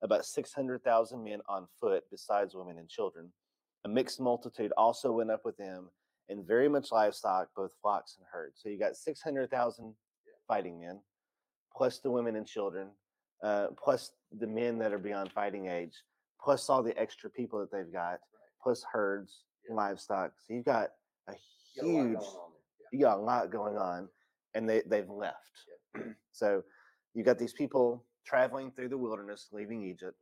about 0.03 0.25
600,000 0.25 1.23
men 1.23 1.41
on 1.49 1.67
foot, 1.81 2.05
besides 2.11 2.55
women 2.55 2.79
and 2.79 2.89
children. 2.89 3.33
A 3.85 3.89
mixed 3.89 4.21
multitude 4.21 4.73
also 4.77 5.13
went 5.13 5.31
up 5.31 5.45
with 5.45 5.57
them, 5.57 5.91
and 6.29 6.47
very 6.47 6.69
much 6.69 6.93
livestock, 6.93 7.49
both 7.57 7.73
flocks 7.81 8.17
and 8.19 8.27
herds. 8.33 8.61
So 8.63 8.69
you 8.69 8.79
got 8.79 8.97
600,000 8.97 9.95
fighting 10.49 10.81
men, 10.81 11.01
plus 11.77 11.99
the 11.99 12.11
women 12.11 12.37
and 12.37 12.47
children, 12.47 12.89
uh, 13.43 13.69
plus 13.83 14.13
the 14.39 14.47
men 14.47 14.79
that 14.79 14.93
are 14.93 14.99
beyond 14.99 15.33
fighting 15.33 15.67
age, 15.67 15.95
plus 16.43 16.69
all 16.71 16.83
the 16.83 16.99
extra 16.99 17.29
people 17.31 17.59
that 17.61 17.71
they've 17.73 17.93
got, 17.93 18.21
plus 18.63 18.85
herds, 18.93 19.45
Yeah. 19.69 19.75
livestock. 19.77 20.33
So 20.41 20.55
you've 20.55 20.65
got 20.65 20.91
a 21.29 21.35
You 21.75 21.83
got 21.83 21.85
a 21.85 21.89
lot 21.89 22.03
huge, 22.07 22.19
going 22.19 22.37
on 22.37 22.53
there. 22.79 22.89
you 22.93 23.01
got 23.01 23.19
a 23.19 23.23
lot 23.23 23.51
going 23.51 23.77
on, 23.77 24.09
and 24.55 24.69
they 24.69 24.83
they've 24.83 25.09
left. 25.11 25.67
so 26.33 26.63
you 27.15 27.23
got 27.25 27.39
these 27.39 27.53
people 27.55 28.05
traveling 28.25 28.71
through 28.73 28.89
the 28.89 28.99
wilderness, 28.99 29.49
leaving 29.53 29.83
Egypt, 29.83 30.17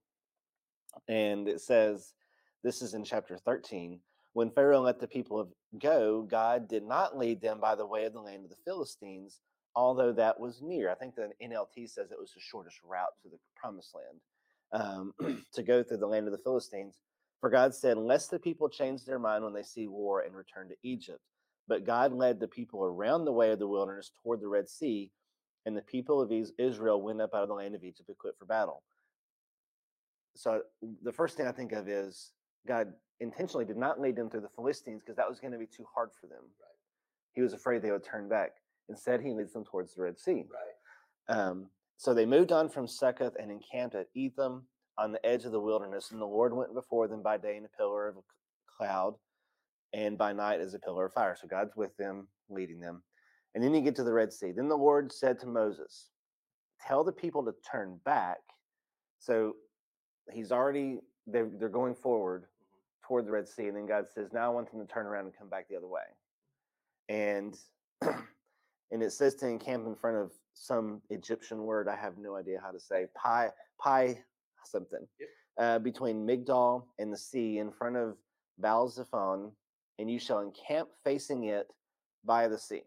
and 1.09 1.49
it 1.49 1.61
says, 1.61 2.15
this 2.63 2.83
is 2.83 2.95
in 2.95 3.05
chapter 3.05 3.39
thirteen. 3.39 4.01
When 4.33 4.51
Pharaoh 4.51 4.81
let 4.81 5.01
the 5.01 5.09
people 5.09 5.41
of- 5.41 5.53
go, 5.81 6.23
God 6.23 6.69
did 6.69 6.85
not 6.85 7.17
lead 7.19 7.41
them 7.41 7.59
by 7.61 7.75
the 7.75 7.87
way 7.87 8.05
of 8.05 8.13
the 8.13 8.21
land 8.21 8.45
of 8.45 8.51
the 8.51 8.57
Philistines, 8.65 9.41
although 9.75 10.13
that 10.13 10.41
was 10.41 10.61
near. 10.63 10.91
I 10.91 10.95
think 10.95 11.15
the 11.15 11.31
NLT 11.43 11.89
says 11.89 12.11
it 12.11 12.19
was 12.19 12.33
the 12.35 12.41
shortest 12.41 12.79
route 12.85 13.15
to 13.23 13.29
the 13.29 13.39
promised 13.57 13.95
land 13.95 14.21
um, 15.21 15.43
to 15.55 15.63
go 15.63 15.83
through 15.83 15.99
the 15.99 16.07
land 16.07 16.27
of 16.27 16.33
the 16.33 16.39
Philistines. 16.39 16.99
For 17.41 17.51
God 17.51 17.75
said, 17.75 17.97
Lest 17.97 18.31
the 18.31 18.39
people 18.39 18.69
change 18.69 19.05
their 19.05 19.19
mind 19.19 19.45
when 19.45 19.55
they 19.55 19.63
see 19.63 19.87
war 19.87 20.21
and 20.21 20.35
return 20.35 20.69
to 20.69 20.77
Egypt. 20.83 21.21
But 21.69 21.87
God 21.87 22.13
led 22.13 22.41
the 22.41 22.49
people 22.49 22.85
around 22.85 23.25
the 23.25 23.33
way 23.33 23.53
of 23.53 23.59
the 23.59 23.69
wilderness 23.69 24.11
toward 24.23 24.41
the 24.41 24.49
Red 24.49 24.69
Sea, 24.69 25.13
and 25.65 25.77
the 25.77 25.83
people 25.83 26.21
of 26.21 26.33
Israel 26.59 27.01
went 27.01 27.21
up 27.21 27.35
out 27.35 27.43
of 27.43 27.49
the 27.49 27.55
land 27.55 27.75
of 27.75 27.85
Egypt 27.85 28.11
equipped 28.11 28.39
for 28.39 28.47
battle. 28.47 28.83
So 30.37 30.63
the 31.03 31.13
first 31.13 31.37
thing 31.37 31.47
I 31.47 31.53
think 31.53 31.73
of 31.73 31.89
is 31.89 32.33
God 32.67 32.93
intentionally 33.21 33.65
did 33.65 33.77
not 33.77 34.01
lead 34.01 34.17
them 34.17 34.31
through 34.31 34.41
the 34.41 34.49
Philistines 34.57 35.01
because 35.01 35.17
that 35.17 35.29
was 35.29 35.39
going 35.39 35.53
to 35.53 35.59
be 35.59 35.67
too 35.67 35.87
hard 35.95 36.11
for 36.21 36.27
them. 36.27 36.41
Right. 36.41 36.79
He 37.35 37.43
was 37.43 37.53
afraid 37.53 37.83
they 37.83 37.93
would 37.93 38.05
turn 38.05 38.29
back. 38.29 38.53
Instead, 38.91 39.23
he 39.23 39.33
leads 39.33 39.53
them 39.53 39.65
towards 39.65 39.95
the 39.95 40.03
Red 40.03 40.19
Sea. 40.19 40.45
Right. 40.51 41.35
Um, 41.35 41.69
so 41.97 42.13
they 42.13 42.27
moved 42.27 42.53
on 42.53 42.69
from 42.69 42.87
Succoth 42.87 43.35
and 43.41 43.51
encamped 43.51 43.95
at 43.95 44.09
Etham 44.15 44.65
on 44.99 45.13
the 45.13 45.25
edge 45.25 45.45
of 45.45 45.53
the 45.53 45.61
wilderness. 45.61 46.11
And 46.11 46.21
the 46.21 46.27
Lord 46.27 46.53
went 46.53 46.75
before 46.75 47.09
them 47.09 47.23
by 47.23 47.39
day 47.39 47.57
in 47.57 47.65
a 47.65 47.77
pillar 47.77 48.09
of 48.09 48.17
a 48.17 48.21
cloud, 48.77 49.15
and 49.93 50.19
by 50.19 50.33
night 50.33 50.61
as 50.61 50.75
a 50.75 50.79
pillar 50.79 51.07
of 51.07 51.13
fire. 51.13 51.37
So 51.41 51.49
God's 51.49 51.77
with 51.77 51.97
them, 51.97 52.29
leading 52.49 52.81
them. 52.81 53.03
And 53.55 53.63
then 53.63 53.75
you 53.75 53.81
get 53.81 53.97
to 53.97 54.05
the 54.05 54.13
Red 54.13 54.33
Sea. 54.33 54.53
Then 54.53 54.69
the 54.69 54.77
Lord 54.77 55.13
said 55.13 55.39
to 55.41 55.47
Moses, 55.47 56.11
Tell 56.87 57.05
the 57.05 57.13
people 57.13 57.45
to 57.45 57.55
turn 57.71 57.99
back. 58.05 58.39
So 59.19 59.57
he's 60.33 60.53
already, 60.53 61.01
they're, 61.27 61.51
they're 61.59 61.69
going 61.69 61.95
forward 61.95 62.47
toward 63.07 63.27
the 63.27 63.33
Red 63.33 63.49
Sea. 63.49 63.67
And 63.67 63.77
then 63.77 63.87
God 63.87 64.07
says, 64.09 64.33
Now 64.33 64.47
I 64.47 64.55
want 64.55 64.71
them 64.71 64.87
to 64.87 64.93
turn 64.93 65.07
around 65.07 65.25
and 65.25 65.37
come 65.37 65.49
back 65.49 65.69
the 65.69 65.77
other 65.77 65.89
way. 65.89 66.01
And 67.09 67.57
and 68.93 69.03
it 69.03 69.13
says 69.13 69.35
to 69.37 69.47
encamp 69.47 69.87
in 69.87 69.95
front 69.95 70.17
of 70.17 70.33
some 70.55 71.01
Egyptian 71.11 71.63
word 71.65 71.89
I 71.89 71.97
have 71.97 72.19
no 72.19 72.37
idea 72.37 72.61
how 72.63 72.71
to 72.71 72.81
say 72.81 73.07
pi 73.15 73.51
pi 73.81 74.23
something 74.65 75.07
Yep. 75.19 75.29
uh, 75.59 75.79
between 75.79 76.27
Migdal 76.27 76.85
and 76.99 77.13
the 77.13 77.17
sea 77.17 77.59
in 77.59 77.71
front 77.73 77.97
of 77.97 78.17
Baal 78.59 78.89
Zephon, 78.89 79.51
and 79.99 80.11
you 80.11 80.19
shall 80.19 80.41
encamp 80.41 80.89
facing 81.03 81.45
it 81.45 81.69
by 82.25 82.47
the 82.49 82.59
sea. 82.59 82.83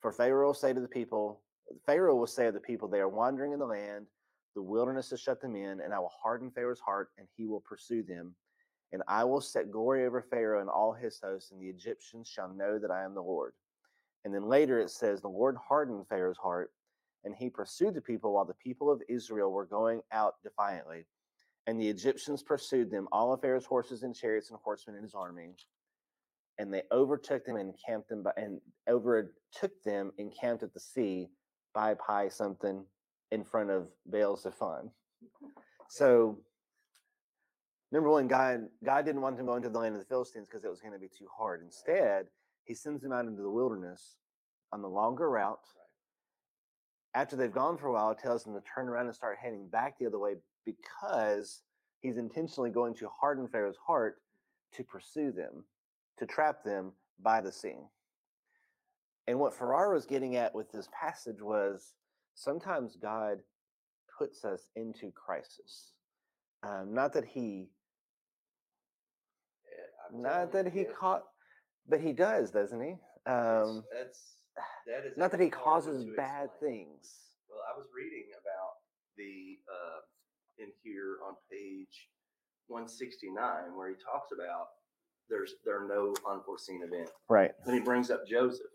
For 0.00 0.12
Pharaoh 0.12 0.46
will 0.46 0.54
say 0.54 0.72
to 0.72 0.80
the 0.80 0.88
people, 0.88 1.42
Pharaoh 1.84 2.16
will 2.16 2.26
say 2.26 2.46
to 2.46 2.52
the 2.52 2.60
people, 2.60 2.88
they 2.88 3.00
are 3.00 3.08
wandering 3.08 3.52
in 3.52 3.58
the 3.58 3.66
land. 3.66 4.06
The 4.54 4.62
wilderness 4.62 5.10
has 5.10 5.20
shut 5.20 5.40
them 5.40 5.54
in, 5.54 5.80
and 5.80 5.92
I 5.92 5.98
will 5.98 6.12
harden 6.22 6.50
Pharaoh's 6.50 6.80
heart, 6.80 7.10
and 7.18 7.26
he 7.36 7.46
will 7.46 7.60
pursue 7.60 8.02
them. 8.02 8.34
And 8.92 9.02
I 9.08 9.24
will 9.24 9.40
set 9.40 9.70
glory 9.70 10.06
over 10.06 10.22
Pharaoh 10.22 10.60
and 10.60 10.70
all 10.70 10.92
his 10.92 11.20
hosts, 11.22 11.50
and 11.50 11.60
the 11.60 11.68
Egyptians 11.68 12.28
shall 12.28 12.48
know 12.48 12.78
that 12.78 12.90
I 12.90 13.04
am 13.04 13.14
the 13.14 13.22
Lord. 13.22 13.52
And 14.26 14.34
then 14.34 14.48
later 14.48 14.80
it 14.80 14.90
says, 14.90 15.22
The 15.22 15.28
Lord 15.28 15.56
hardened 15.56 16.08
Pharaoh's 16.08 16.36
heart, 16.36 16.72
and 17.24 17.32
he 17.32 17.48
pursued 17.48 17.94
the 17.94 18.00
people 18.00 18.34
while 18.34 18.44
the 18.44 18.54
people 18.54 18.90
of 18.90 19.00
Israel 19.08 19.52
were 19.52 19.66
going 19.66 20.00
out 20.10 20.34
defiantly. 20.42 21.06
And 21.68 21.80
the 21.80 21.88
Egyptians 21.88 22.42
pursued 22.42 22.90
them, 22.90 23.06
all 23.12 23.32
of 23.32 23.40
Pharaoh's 23.40 23.66
horses 23.66 24.02
and 24.02 24.16
chariots 24.16 24.50
and 24.50 24.58
horsemen 24.64 24.96
in 24.96 25.04
his 25.04 25.14
army. 25.14 25.50
And 26.58 26.74
they 26.74 26.82
overtook 26.90 27.44
them 27.44 27.54
and 27.54 27.72
camped 27.86 28.08
them 28.08 28.24
by, 28.24 28.32
and 28.36 28.60
overtook 28.88 29.80
them 29.84 30.10
and 30.18 30.34
camped 30.34 30.64
at 30.64 30.74
the 30.74 30.80
sea 30.80 31.28
by 31.72 31.94
Pi 31.94 32.28
something 32.28 32.84
in 33.30 33.44
front 33.44 33.70
of 33.70 33.86
Baal 34.06 34.36
Zephon. 34.36 34.90
So 35.88 36.36
number 37.92 38.10
one, 38.10 38.26
God 38.26 38.66
God 38.84 39.04
didn't 39.04 39.20
want 39.20 39.36
them 39.36 39.46
going 39.46 39.62
to 39.62 39.68
the 39.68 39.78
land 39.78 39.94
of 39.94 40.00
the 40.00 40.08
Philistines 40.08 40.48
because 40.50 40.64
it 40.64 40.70
was 40.70 40.80
going 40.80 40.94
to 40.94 40.98
be 40.98 41.08
too 41.08 41.28
hard. 41.32 41.62
Instead, 41.62 42.26
he 42.66 42.74
sends 42.74 43.02
them 43.02 43.12
out 43.12 43.24
into 43.26 43.42
the 43.42 43.50
wilderness 43.50 44.16
on 44.72 44.82
the 44.82 44.88
longer 44.88 45.30
route. 45.30 45.58
After 47.14 47.36
they've 47.36 47.52
gone 47.52 47.78
for 47.78 47.86
a 47.86 47.92
while, 47.92 48.14
tells 48.14 48.44
them 48.44 48.54
to 48.54 48.60
turn 48.60 48.88
around 48.88 49.06
and 49.06 49.14
start 49.14 49.38
heading 49.40 49.68
back 49.68 49.98
the 49.98 50.06
other 50.06 50.18
way 50.18 50.34
because 50.66 51.62
he's 52.00 52.18
intentionally 52.18 52.70
going 52.70 52.94
to 52.96 53.08
harden 53.08 53.48
Pharaoh's 53.48 53.78
heart 53.86 54.16
to 54.74 54.84
pursue 54.84 55.32
them, 55.32 55.64
to 56.18 56.26
trap 56.26 56.62
them 56.62 56.92
by 57.22 57.40
the 57.40 57.52
sea. 57.52 57.78
And 59.28 59.38
what 59.38 59.54
Farrar 59.54 59.94
was 59.94 60.04
getting 60.04 60.36
at 60.36 60.54
with 60.54 60.70
this 60.70 60.88
passage 60.92 61.40
was 61.40 61.94
sometimes 62.34 62.96
God 62.96 63.38
puts 64.18 64.44
us 64.44 64.70
into 64.76 65.10
crisis. 65.12 65.92
Um, 66.62 66.92
not 66.92 67.12
that 67.14 67.24
he, 67.24 67.70
Yeah, 69.64 70.18
not 70.18 70.52
that 70.52 70.66
he 70.72 70.80
it- 70.80 70.94
caught, 70.94 71.24
but 71.88 72.00
he 72.00 72.12
does, 72.12 72.50
doesn't 72.50 72.80
he? 72.80 72.92
Um, 73.30 73.84
that's 73.92 74.36
that 74.86 75.06
is 75.06 75.16
not 75.16 75.30
that 75.32 75.40
he 75.40 75.48
causes 75.50 76.04
bad 76.16 76.46
explain. 76.52 76.86
things. 76.86 77.12
Well, 77.50 77.60
I 77.72 77.76
was 77.76 77.86
reading 77.94 78.26
about 78.32 78.74
the 79.16 79.58
uh, 79.70 80.00
in 80.58 80.68
here 80.82 81.18
on 81.26 81.34
page 81.50 82.08
169 82.68 83.76
where 83.76 83.88
he 83.88 83.94
talks 83.94 84.30
about 84.32 84.68
there's 85.28 85.54
there 85.64 85.82
are 85.82 85.88
no 85.88 86.14
unforeseen 86.30 86.82
events. 86.82 87.12
Right. 87.28 87.52
Then 87.64 87.74
he 87.74 87.80
brings 87.80 88.10
up 88.10 88.26
Joseph, 88.26 88.66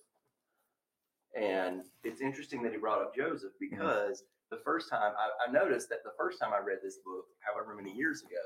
and 1.35 1.81
it's 2.03 2.21
interesting 2.21 2.61
that 2.63 2.71
he 2.71 2.77
brought 2.77 3.01
up 3.01 3.15
Joseph 3.15 3.51
Mm-hmm. 3.61 3.77
because 3.77 4.23
the 4.49 4.59
first 4.65 4.89
time 4.89 5.13
I, 5.17 5.47
I 5.47 5.51
noticed 5.51 5.87
that 5.89 6.03
the 6.03 6.11
first 6.17 6.39
time 6.41 6.51
I 6.53 6.59
read 6.59 6.79
this 6.83 6.97
book, 7.05 7.23
however 7.39 7.73
many 7.75 7.95
years 7.95 8.21
ago, 8.21 8.43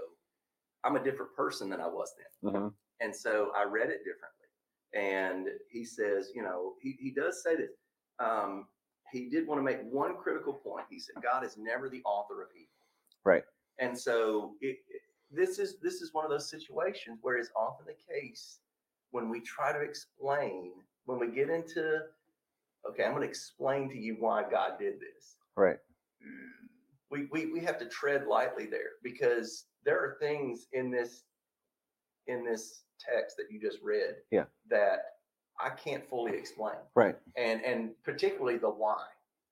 I'm 0.84 0.96
a 0.96 1.04
different 1.04 1.34
person 1.36 1.68
than 1.70 1.82
I 1.82 1.88
was 1.88 2.14
then. 2.44 2.52
hmm 2.52 2.68
And 3.02 3.16
so 3.16 3.50
I 3.58 3.64
read 3.64 3.90
it 3.90 4.06
differently. 4.06 4.45
And 4.96 5.48
he 5.70 5.84
says, 5.86 6.32
you 6.34 6.42
know, 6.42 6.74
he, 6.82 6.96
he 7.00 7.12
does 7.12 7.44
say 7.44 7.56
this. 7.56 7.72
Um, 8.20 8.66
he 9.12 9.30
did 9.30 9.46
want 9.48 9.60
to 9.60 9.64
make 9.64 9.82
one 9.92 10.16
critical 10.16 10.54
point. 10.54 10.86
He 10.90 11.00
said, 11.00 11.16
God 11.22 11.44
is 11.46 11.58
never 11.58 11.90
the 11.90 12.02
author 12.06 12.42
of 12.42 12.48
evil. 12.56 12.70
Right. 13.24 13.44
And 13.80 13.98
so 13.98 14.54
it, 14.62 14.78
it- 14.90 15.02
this 15.32 15.58
is 15.60 15.78
this 15.82 15.96
is 16.02 16.14
one 16.14 16.24
of 16.24 16.30
those 16.30 16.50
situations 16.50 17.18
where 17.24 17.36
it's 17.38 17.50
often 17.58 17.88
the 17.88 18.14
case 18.14 18.60
when 19.12 19.28
we 19.28 19.42
try 19.42 19.74
to 19.74 19.82
explain, 19.82 20.72
when 21.06 21.20
we 21.20 21.28
get 21.28 21.50
into, 21.50 22.02
okay, 22.88 23.04
I'm 23.04 23.12
going 23.12 23.24
to 23.24 23.28
explain 23.28 23.90
to 23.90 23.98
you 23.98 24.16
why 24.20 24.44
God 24.50 24.74
did 24.80 24.94
this 25.00 25.38
Right. 25.58 25.78
we, 27.12 27.28
we 27.32 27.52
we 27.52 27.60
have 27.62 27.80
to 27.80 27.88
tread 27.90 28.28
lightly 28.28 28.68
there 28.68 28.92
because 29.04 29.66
there 29.84 29.98
are 30.00 30.16
things 30.22 30.68
in 30.74 30.92
this 30.92 31.24
in 32.28 32.46
this 32.46 32.84
text 33.00 33.38
that 33.38 33.46
you 33.52 33.60
just 33.60 33.80
read 33.82 34.16
Yeah. 34.32 34.46
that 34.70 35.00
I 35.60 35.70
can't 35.70 36.08
fully 36.10 36.38
explain 36.38 36.76
Right. 36.96 37.18
and 37.38 37.62
and 37.64 38.02
particularly 38.04 38.58
the 38.58 38.70
why 38.70 39.06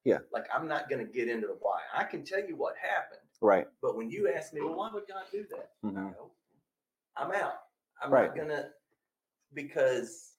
Yeah. 0.04 0.20
like 0.32 0.48
I'm 0.54 0.68
not 0.68 0.90
going 0.90 1.06
to 1.06 1.12
get 1.12 1.28
into 1.30 1.48
the 1.48 1.58
why 1.62 1.80
I 1.96 2.04
can 2.04 2.24
tell 2.26 2.40
you 2.44 2.56
what 2.56 2.76
happened 2.78 3.22
Right. 3.42 3.68
but 3.82 3.96
when 3.96 4.10
you 4.10 4.30
ask 4.32 4.54
me 4.54 4.62
well 4.62 4.76
why 4.76 4.90
would 4.94 5.08
God 5.08 5.26
do 5.32 5.46
that 5.52 5.72
Mhm. 5.84 5.94
no, 6.16 6.32
I'm 7.16 7.32
out 7.32 7.60
I'm 8.02 8.12
Right. 8.12 8.28
not 8.28 8.36
gonna 8.36 8.74
because 9.54 10.38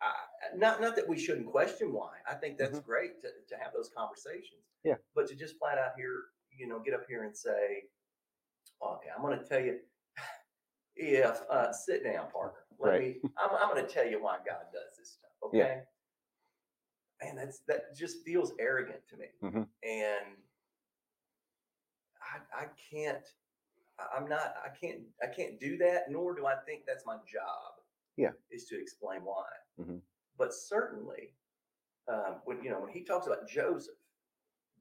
I, 0.00 0.12
not 0.54 0.80
not 0.80 0.94
that 0.96 1.08
we 1.08 1.18
shouldn't 1.18 1.46
question 1.50 1.92
why 1.92 2.18
I 2.30 2.34
think 2.34 2.58
that's 2.58 2.78
great 2.80 3.20
to, 3.22 3.28
to 3.48 3.56
have 3.62 3.72
those 3.72 3.88
conversations 3.96 4.62
Mm-hmm. 4.84 4.88
Yeah. 4.88 4.96
but 5.14 5.26
to 5.28 5.34
just 5.34 5.58
flat 5.58 5.78
out 5.78 5.92
here 5.96 6.24
you 6.50 6.66
know 6.68 6.78
get 6.78 6.94
up 6.94 7.06
here 7.08 7.24
and 7.24 7.36
say 7.36 7.84
okay 8.82 9.08
I'm 9.14 9.22
going 9.22 9.38
to 9.38 9.44
tell 9.44 9.60
you 9.60 9.80
if 10.96 11.40
uh, 11.50 11.72
sit 11.72 12.04
down, 12.04 12.30
partner. 12.30 12.60
Let 12.78 12.90
Right. 12.90 13.00
me. 13.00 13.30
I'm, 13.38 13.50
I'm 13.60 13.74
going 13.74 13.86
to 13.86 13.92
tell 13.92 14.06
you 14.06 14.22
why 14.22 14.36
God 14.46 14.64
does 14.72 14.96
this 14.98 15.12
stuff. 15.12 15.30
Okay. 15.44 15.58
Yeah. 15.58 15.80
And 17.28 17.38
that's 17.38 17.60
that 17.68 17.96
just 17.96 18.22
feels 18.24 18.52
arrogant 18.60 19.00
to 19.08 19.16
me, 19.16 19.26
Mhm. 19.42 19.66
and 19.82 20.36
I 22.20 22.62
I 22.64 22.66
can't. 22.90 23.24
I'm 24.14 24.28
not. 24.28 24.54
I 24.62 24.68
can't. 24.68 25.00
I 25.22 25.26
can't 25.34 25.58
do 25.58 25.78
that. 25.78 26.10
Nor 26.10 26.34
do 26.34 26.44
I 26.44 26.56
think 26.66 26.82
that's 26.86 27.06
my 27.06 27.16
job. 27.26 27.80
Yeah. 28.18 28.32
Is 28.50 28.66
to 28.66 28.78
explain 28.78 29.20
why. 29.24 29.46
Mhm. 29.80 30.02
But 30.36 30.52
certainly, 30.52 31.34
um, 32.08 32.42
when 32.44 32.62
you 32.62 32.68
know 32.70 32.80
when 32.80 32.90
he 32.92 33.02
talks 33.02 33.26
about 33.26 33.48
Joseph, 33.48 33.94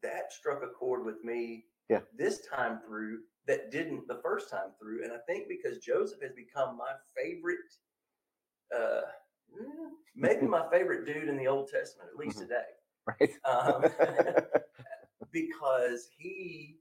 that 0.06 0.32
struck 0.32 0.62
a 0.64 0.68
chord 0.68 1.06
with 1.06 1.24
me. 1.24 1.66
Yeah. 1.90 2.00
This 2.18 2.42
time 2.48 2.80
through, 2.86 3.20
that 3.48 3.72
didn't 3.72 4.08
the 4.08 4.20
first 4.24 4.50
time 4.50 4.72
through, 4.80 5.04
and 5.04 5.12
I 5.14 5.18
think 5.28 5.48
because 5.48 5.78
Joseph 5.80 6.22
has 6.22 6.32
become 6.34 6.78
my 6.78 6.92
favorite, 7.16 7.58
uh, 8.76 9.02
mm, 9.54 9.90
maybe 10.16 10.48
my 10.48 10.68
favorite 10.72 11.06
dude 11.06 11.30
in 11.30 11.38
the 11.38 11.48
Old 11.48 11.70
Testament, 11.70 12.10
at 12.12 12.18
least 12.18 12.38
Mhm. 12.38 12.42
today, 12.42 12.72
Right. 13.06 13.40
um, 13.46 13.84
because 15.32 16.10
he, 16.18 16.80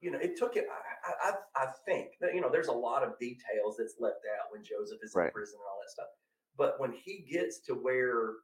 you 0.00 0.10
know, 0.12 0.18
it 0.18 0.36
took 0.36 0.56
it. 0.56 0.68
I, 1.04 1.30
I, 1.30 1.64
I 1.64 1.72
think 1.84 2.12
that 2.20 2.34
you 2.34 2.40
know, 2.40 2.50
there's 2.50 2.68
a 2.68 2.72
lot 2.72 3.02
of 3.02 3.18
details 3.18 3.76
that's 3.78 3.96
left 3.98 4.20
out 4.38 4.52
when 4.52 4.62
Joseph 4.62 4.98
is 5.02 5.14
in 5.16 5.30
prison 5.32 5.58
and 5.58 5.66
all 5.68 5.80
that 5.82 5.90
stuff. 5.90 6.08
But 6.56 6.78
when 6.78 6.92
he 6.92 7.24
gets 7.28 7.58
to 7.66 7.74
where, 7.74 8.34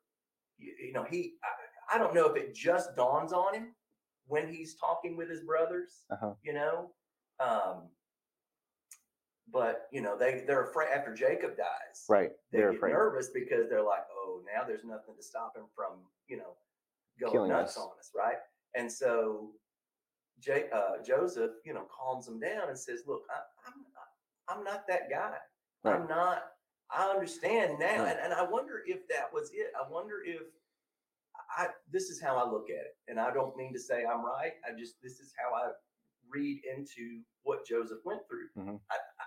you, 0.59 0.75
you 0.87 0.93
know, 0.93 1.05
he, 1.09 1.35
I, 1.45 1.49
I 1.93 1.99
don't 1.99 2.15
know 2.15 2.27
if 2.29 2.37
it 2.37 2.55
just 2.55 2.95
dawns 2.97 3.33
on 3.33 3.55
him 3.55 3.75
when 4.27 4.49
he's 4.53 4.75
talking 4.75 5.17
with 5.17 5.29
his 5.29 5.41
brothers, 5.41 6.05
Uh-huh. 6.11 6.33
you 6.43 6.53
know, 6.55 6.91
um, 7.41 7.89
but 9.53 9.87
you 9.93 10.01
know, 10.01 10.17
they 10.17 10.43
they're 10.47 10.65
afraid 10.65 10.89
after 10.95 11.15
Jacob 11.15 11.57
dies 11.57 12.05
right. 12.09 12.31
they 12.51 12.59
They're 12.59 12.71
afraid. 12.71 12.93
nervous 12.93 13.29
because 13.29 13.69
they're 13.69 13.83
like, 13.85 14.05
oh, 14.13 14.41
now 14.53 14.65
there's 14.67 14.85
nothing 14.85 15.15
to 15.17 15.23
stop 15.23 15.57
him 15.57 15.65
from, 15.75 15.99
you 16.29 16.39
know, 16.39 16.57
going 17.21 17.33
Killing 17.33 17.51
nuts 17.51 17.77
us. 17.77 17.83
on 17.83 17.91
us, 17.99 18.11
right? 18.17 18.39
And 18.75 18.91
so 18.91 19.51
J- 20.41 20.69
uh, 20.73 21.03
Joseph, 21.07 21.53
you 21.65 21.75
know, 21.75 21.85
calms 21.95 22.27
them 22.27 22.41
down 22.41 22.69
and 22.69 22.79
says, 22.79 23.03
look, 23.07 23.23
I, 23.31 23.41
I'm 23.69 24.59
I'm 24.59 24.65
not 24.65 24.87
that 24.89 25.09
guy. 25.11 25.35
Right. 25.85 25.95
I'm 26.01 26.07
not. 26.09 26.45
I 26.91 27.09
understand 27.11 27.79
now, 27.79 28.03
Right. 28.05 28.11
and, 28.11 28.19
and 28.21 28.35
I 28.35 28.43
wonder 28.43 28.83
if 28.87 29.07
that 29.09 29.33
was 29.33 29.51
it. 29.55 29.73
I 29.79 29.91
wonder 29.91 30.17
if 30.25 30.43
I 31.57 31.69
this 31.93 32.05
is 32.11 32.21
how 32.21 32.37
I 32.37 32.49
look 32.51 32.69
at 32.71 32.77
it, 32.85 32.97
and 33.09 33.19
I 33.21 33.33
don't 33.33 33.57
mean 33.57 33.73
to 33.73 33.79
say 33.79 34.05
I'm 34.05 34.25
right. 34.25 34.53
I 34.69 34.79
just 34.79 35.01
this 35.03 35.21
is 35.21 35.33
how 35.39 35.55
I 35.55 35.71
read 36.29 36.61
into 36.77 37.21
what 37.43 37.67
Joseph 37.67 37.99
went 38.05 38.23
through. 38.29 38.49
Mhm. 38.57 38.81
I, 38.91 38.95
I, 38.95 39.25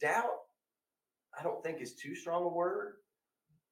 doubt, 0.00 0.38
I 1.38 1.42
don't 1.42 1.62
think 1.62 1.80
is 1.80 1.94
too 1.94 2.14
strong 2.14 2.44
a 2.44 2.48
word, 2.48 2.94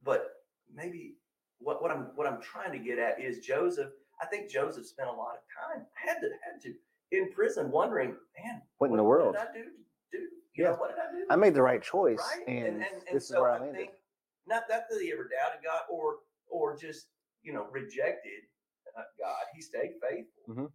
but 0.02 0.30
maybe 0.72 1.16
what, 1.58 1.82
what 1.82 1.90
I'm 1.90 2.14
what 2.16 2.26
I'm 2.26 2.40
trying 2.40 2.72
to 2.72 2.78
get 2.78 2.98
at 2.98 3.20
is 3.20 3.40
Joseph. 3.40 3.90
I 4.20 4.26
think 4.26 4.50
Joseph 4.50 4.86
spent 4.86 5.08
a 5.08 5.12
lot 5.12 5.34
of 5.36 5.40
time 5.74 5.86
had 5.94 6.20
to 6.20 6.28
had 6.44 6.60
to 6.62 6.74
in 7.12 7.32
prison, 7.32 7.70
wondering, 7.70 8.16
man, 8.42 8.62
What 8.78 8.90
in 8.90 8.96
the 8.96 9.04
world? 9.04 9.34
did 9.34 9.42
I 9.42 9.52
do? 9.52 9.64
Do 10.12 10.18
you 10.18 10.28
Yeah. 10.54 10.70
know 10.70 10.76
what 10.76 10.90
did 10.90 10.98
I 10.98 11.12
do? 11.12 11.26
I 11.30 11.36
made 11.36 11.54
the 11.54 11.62
right 11.62 11.82
choice, 11.82 12.18
right? 12.36 12.46
and, 12.48 12.66
and, 12.66 12.84
this 13.12 13.24
is 13.24 13.28
so 13.28 13.42
where 13.42 13.50
I 13.52 13.58
landed. 13.60 13.76
think 13.76 13.90
not 14.46 14.68
that 14.68 14.88
that 14.90 15.00
he 15.00 15.12
ever 15.12 15.24
doubted 15.24 15.64
God 15.64 15.82
or 15.90 16.16
or 16.48 16.76
just 16.76 17.08
you 17.46 17.52
know 17.54 17.66
rejected 17.70 18.42
uh, 18.98 19.02
God. 19.18 19.44
He 19.54 19.62
stayed 19.62 19.92
faithful. 20.02 20.42
Mhm. 20.54 20.72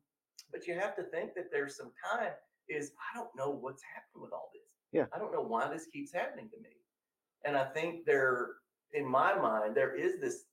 But 0.51 0.67
you 0.67 0.73
have 0.75 0.95
to 0.95 1.03
think 1.03 1.33
that 1.35 1.51
there's 1.51 1.75
some 1.75 1.91
time. 2.11 2.33
Is 2.69 2.93
I 3.13 3.17
don't 3.17 3.29
know 3.35 3.49
what's 3.49 3.83
happened 3.83 4.21
with 4.23 4.31
all 4.31 4.49
this. 4.53 4.63
Yeah. 4.93 5.05
I 5.13 5.19
don't 5.19 5.33
know 5.33 5.41
why 5.41 5.67
this 5.69 5.87
keeps 5.87 6.13
happening 6.13 6.49
to 6.49 6.57
me. 6.61 6.69
And 7.43 7.57
I 7.57 7.65
think 7.73 8.05
there, 8.05 8.55
in 8.93 9.05
my 9.05 9.35
mind, 9.35 9.75
there 9.75 9.95
is 9.95 10.21
this 10.21 10.45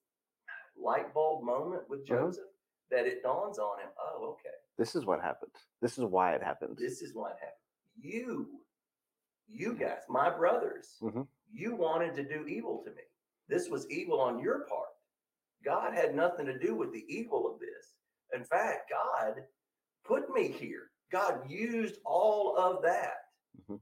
light 0.76 1.12
bulb 1.14 1.44
moment 1.44 1.88
with 1.88 2.00
Mhm. 2.04 2.06
Joseph 2.08 2.50
that 2.90 3.06
it 3.06 3.22
dawns 3.22 3.58
on 3.58 3.78
him. 3.80 3.90
Oh, 3.98 4.30
okay. 4.32 4.54
This 4.78 4.94
is 4.96 5.04
what 5.04 5.20
happened. 5.20 5.52
This 5.80 5.98
is 5.98 6.04
why 6.04 6.34
it 6.34 6.42
happened. 6.42 6.76
This 6.78 7.02
is 7.02 7.14
why 7.14 7.30
it 7.32 7.38
happened. 7.38 7.62
You, 8.00 8.62
you 9.46 9.74
guys, 9.74 10.02
my 10.08 10.30
brothers, 10.30 10.98
Mhm. 11.02 11.28
you 11.50 11.76
wanted 11.76 12.14
to 12.14 12.24
do 12.24 12.46
evil 12.46 12.82
to 12.84 12.90
me. 12.92 13.02
This 13.48 13.68
was 13.68 13.88
evil 13.90 14.20
on 14.20 14.38
your 14.40 14.64
part. 14.66 14.88
God 15.64 15.94
had 15.94 16.14
nothing 16.14 16.46
to 16.46 16.58
do 16.58 16.74
with 16.74 16.92
the 16.92 17.04
evil 17.08 17.52
of 17.52 17.60
this. 17.60 17.94
In 18.34 18.44
fact, 18.44 18.90
God 18.90 19.42
put 20.04 20.30
me 20.32 20.48
here. 20.48 20.90
God 21.10 21.48
used 21.50 21.96
all 22.04 22.56
of 22.56 22.82
that 22.82 23.30
Mhm. 23.58 23.80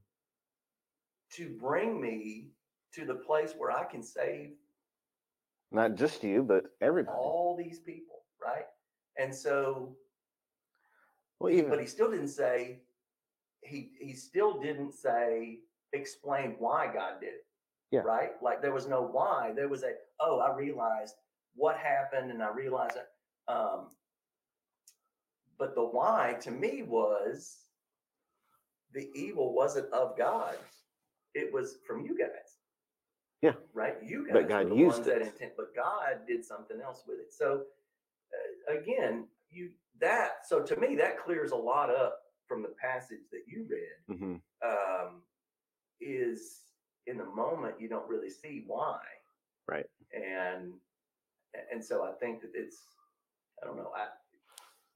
to 1.33 1.57
bring 1.57 1.99
me 2.01 2.51
to 2.93 3.05
the 3.05 3.15
place 3.15 3.53
where 3.55 3.71
I 3.71 3.83
can 3.85 4.01
save 4.01 4.57
Not 5.71 5.95
just 5.95 6.23
you, 6.23 6.43
but 6.43 6.65
everybody. 6.81 7.17
all 7.17 7.55
these 7.57 7.79
people, 7.79 8.25
right? 8.41 8.65
And 9.17 9.35
so 9.35 9.97
well, 11.39 11.51
even 11.51 11.69
but 11.69 11.79
he 11.79 11.85
still 11.85 12.09
didn't 12.09 12.29
say 12.29 12.81
he 13.61 13.95
he 13.99 14.13
still 14.13 14.59
didn't 14.59 14.93
say 14.93 15.61
explain 15.93 16.57
why 16.59 16.87
God 16.91 17.19
did 17.19 17.33
it. 17.33 17.47
Yeah. 17.91 18.01
Right? 18.01 18.41
Like 18.41 18.61
there 18.61 18.73
was 18.73 18.87
no 18.87 19.01
why. 19.01 19.51
There 19.53 19.67
was 19.69 19.83
a 19.83 19.93
oh, 20.19 20.39
I 20.39 20.55
realized 20.55 21.15
what 21.57 21.75
happened 21.77 22.31
and 22.31 22.41
I 22.41 22.51
realized 22.51 22.95
that 22.95 23.09
um 23.53 23.87
but 25.57 25.73
the 25.75 25.83
why 25.83 26.37
to 26.41 26.51
me 26.51 26.83
was 26.83 27.57
the 28.93 29.09
evil 29.15 29.53
wasn't 29.53 29.91
of 29.91 30.17
God. 30.17 30.55
It 31.33 31.51
was 31.51 31.77
from 31.85 32.05
you 32.05 32.17
guys. 32.17 32.57
Yeah. 33.41 33.53
Right? 33.73 33.95
You 34.03 34.25
guys 34.25 34.33
But 34.33 34.49
God 34.49 34.75
used 34.75 35.03
that 35.05 35.21
intent, 35.21 35.53
but 35.57 35.75
God 35.75 36.19
did 36.27 36.45
something 36.45 36.79
else 36.79 37.03
with 37.07 37.19
it. 37.19 37.33
So 37.33 37.63
uh, 38.69 38.73
again, 38.79 39.27
you 39.49 39.71
that 39.99 40.45
so 40.47 40.61
to 40.61 40.75
me 40.75 40.95
that 40.95 41.17
clears 41.23 41.51
a 41.51 41.55
lot 41.55 41.89
up 41.89 42.19
from 42.47 42.61
the 42.61 42.73
passage 42.81 43.25
that 43.31 43.41
you 43.47 43.67
read. 43.69 44.17
Mhm. 44.19 44.41
Um, 44.63 45.23
is 45.99 46.61
in 47.07 47.17
the 47.17 47.25
moment 47.25 47.79
you 47.81 47.89
don't 47.89 48.07
really 48.07 48.29
see 48.29 48.63
why, 48.67 49.01
Right. 49.67 49.89
and 50.13 50.73
and 51.71 51.83
so 51.83 52.03
I 52.03 52.11
think 52.19 52.41
that 52.41 52.51
it's 52.53 52.77
I 53.61 53.65
don't 53.65 53.77
know. 53.77 53.91
I 53.95 54.07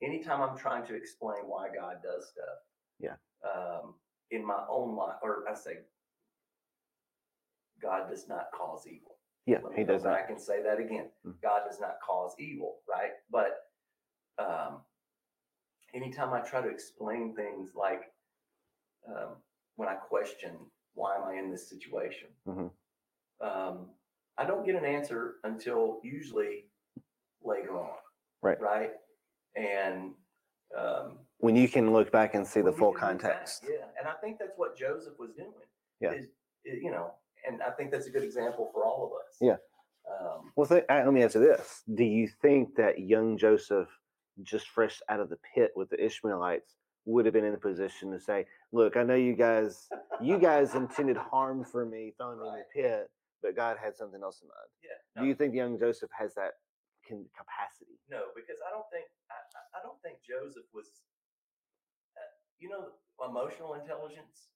anytime 0.06 0.42
I'm 0.42 0.58
trying 0.58 0.86
to 0.88 0.96
explain 0.96 1.44
why 1.46 1.68
God 1.74 1.98
does 2.04 2.30
stuff, 2.30 2.60
Yeah. 3.00 3.16
um, 3.48 3.96
in 4.32 4.46
my 4.46 4.64
own 4.70 4.96
life, 4.96 5.18
or 5.22 5.44
I 5.50 5.54
say, 5.54 5.80
God 7.82 8.10
does 8.10 8.28
not 8.28 8.48
cause 8.54 8.86
evil. 8.88 9.18
yeah, 9.48 9.58
he 9.76 9.84
does 9.84 10.04
not. 10.04 10.14
back 10.14 10.30
and 10.30 10.40
say 10.40 10.62
that 10.64 10.80
again. 10.80 11.10
Mm. 11.26 11.34
God 11.42 11.62
does 11.68 11.80
not 11.80 11.96
cause 12.06 12.34
evil, 12.40 12.78
right? 12.90 13.12
But 13.32 13.58
um, 14.38 14.82
anytime 15.94 16.32
I 16.34 16.42
try 16.42 16.62
to 16.62 16.70
explain 16.70 17.36
things 17.36 17.72
like 17.76 18.02
um, 19.08 19.36
when 19.76 19.90
I 19.90 19.96
question 19.96 20.52
why 20.94 21.16
am 21.16 21.24
I 21.24 21.36
in 21.36 21.50
this 21.50 21.70
situation, 21.70 22.28
Mhm. 22.48 22.72
um, 23.40 23.90
I 24.42 24.46
don't 24.46 24.66
get 24.66 24.76
an 24.76 24.86
answer 24.86 25.36
until 25.44 26.00
usually 26.04 26.66
later 27.44 27.78
on, 27.78 27.92
Right. 28.42 28.60
Right, 28.60 28.92
and 29.56 30.12
um, 30.78 31.20
When 31.38 31.56
you 31.56 31.68
can 31.68 31.92
look 31.94 32.12
back 32.12 32.34
and 32.34 32.46
see 32.46 32.62
the 32.62 32.72
full 32.72 32.90
look 32.92 33.00
back, 33.02 33.10
context. 33.10 33.66
Yeah, 33.70 33.86
and 34.00 34.08
I 34.08 34.14
think 34.14 34.40
that's 34.40 34.54
what 34.58 34.76
Joseph 34.78 35.14
was 35.20 35.32
doing. 35.36 35.52
Yeah. 36.00 36.14
is, 36.14 36.28
i- 36.66 36.80
you 36.82 36.90
know, 36.92 37.14
and 37.48 37.62
I 37.62 37.70
think 37.72 37.92
that's 37.92 38.08
a 38.08 38.10
good 38.10 38.24
example 38.24 38.72
for 38.74 38.84
all 38.84 39.06
of 39.06 39.12
us. 39.12 39.38
Yeah. 39.40 39.58
Um, 40.10 40.52
Well, 40.56 40.66
th- 40.66 40.86
let 40.90 41.14
me 41.14 41.22
answer 41.22 41.40
this. 41.40 41.84
Do 41.94 42.04
you 42.04 42.28
think 42.28 42.76
that 42.76 43.00
young 43.00 43.38
Joseph, 43.38 43.90
just 44.42 44.70
fresh 44.70 45.00
out 45.10 45.20
of 45.20 45.30
the 45.30 45.38
pit 45.54 45.72
with 45.76 45.90
the 45.92 46.04
Ishmaelites, 46.04 46.74
would 47.06 47.26
have 47.26 47.34
been 47.34 47.46
in 47.46 47.54
a 47.54 47.58
position 47.60 48.12
to 48.12 48.20
say, 48.20 48.48
"Look, 48.72 48.96
I 48.98 49.04
know 49.04 49.16
you 49.16 49.36
guys, 49.36 49.88
you 50.20 50.40
guys 50.40 50.74
intended 50.84 51.18
harm 51.18 51.64
for 51.64 51.86
me, 51.86 52.14
throwing 52.18 52.40
me 52.40 52.48
in 52.48 52.54
the 52.56 52.64
pit, 52.82 53.12
but 53.42 53.56
God 53.56 53.78
had 53.82 53.96
something 53.96 54.22
else 54.22 54.42
in 54.42 54.48
mind." 54.48 54.70
yeah. 54.84 55.22
Do 55.22 55.28
you 55.28 55.36
think 55.36 55.54
young 55.54 55.78
Joseph 55.78 56.10
has 56.18 56.34
that 56.36 56.54
can, 57.06 57.26
capacity? 57.36 58.00
No, 58.10 58.30
because 58.36 58.58
I 58.68 58.72
don't 58.72 58.86
think 58.92 59.06
I, 59.30 59.80
I- 59.80 59.84
don't 59.84 60.00
think 60.02 60.18
Joseph 60.24 60.66
was, 60.74 60.88
uh, 62.18 62.22
you 62.60 62.70
know, 62.70 62.94
emotional 63.26 63.74
intelligence. 63.76 64.50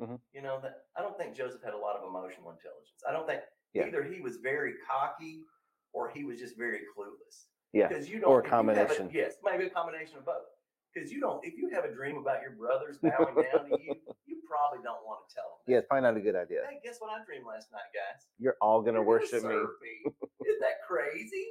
Mhm. 0.00 0.20
You 0.32 0.42
know 0.42 0.60
that 0.60 0.86
I 0.96 1.02
don't 1.02 1.16
think 1.16 1.34
Joseph 1.36 1.62
had 1.62 1.74
a 1.74 1.78
lot 1.78 1.96
of 1.96 2.02
emotional 2.02 2.50
intelligence. 2.50 3.02
I 3.08 3.12
don't 3.12 3.26
think 3.26 3.42
Yeah. 3.72 3.86
either 3.86 4.02
he 4.02 4.20
was 4.20 4.36
very 4.38 4.74
cocky 4.86 5.44
or 5.92 6.08
he 6.10 6.24
was 6.24 6.38
just 6.38 6.56
very 6.56 6.82
clueless. 6.96 7.46
Yeah, 7.72 7.88
because 7.88 8.08
you 8.08 8.18
don't 8.20 8.30
or 8.30 8.38
a 8.40 8.40
if 8.40 8.46
you 8.46 8.50
have 8.50 8.66
combination. 8.66 9.10
yes, 9.12 9.38
maybe 9.42 9.66
a 9.66 9.70
combination 9.70 10.18
of 10.18 10.24
both. 10.24 10.46
Because 10.94 11.10
you 11.10 11.20
don't, 11.20 11.44
if 11.44 11.54
you 11.58 11.68
have 11.74 11.84
a 11.84 11.92
dream 11.92 12.16
about 12.18 12.40
your 12.42 12.52
brothers 12.52 12.98
bowing 13.02 13.34
down 13.34 13.66
to 13.68 13.78
you, 13.82 13.94
you 14.26 14.36
probably 14.46 14.78
don't 14.84 15.02
want 15.04 15.26
to 15.28 15.34
tell 15.34 15.58
them. 15.58 15.58
Yeah, 15.66 15.78
it's 15.78 15.86
probably 15.88 16.02
not 16.08 16.16
a 16.16 16.20
good 16.20 16.36
idea. 16.36 16.60
Hey, 16.70 16.78
guess 16.84 16.96
what 17.00 17.10
I 17.10 17.24
dreamed 17.24 17.46
last 17.46 17.72
night, 17.72 17.90
guys? 17.90 18.26
You're 18.38 18.56
all 18.60 18.80
gonna 18.80 18.98
You're 18.98 19.04
worship 19.06 19.42
me. 19.42 19.50
serve 19.50 19.70
me. 19.82 20.12
Isn't 20.46 20.60
that 20.60 20.78
crazy? 20.86 21.46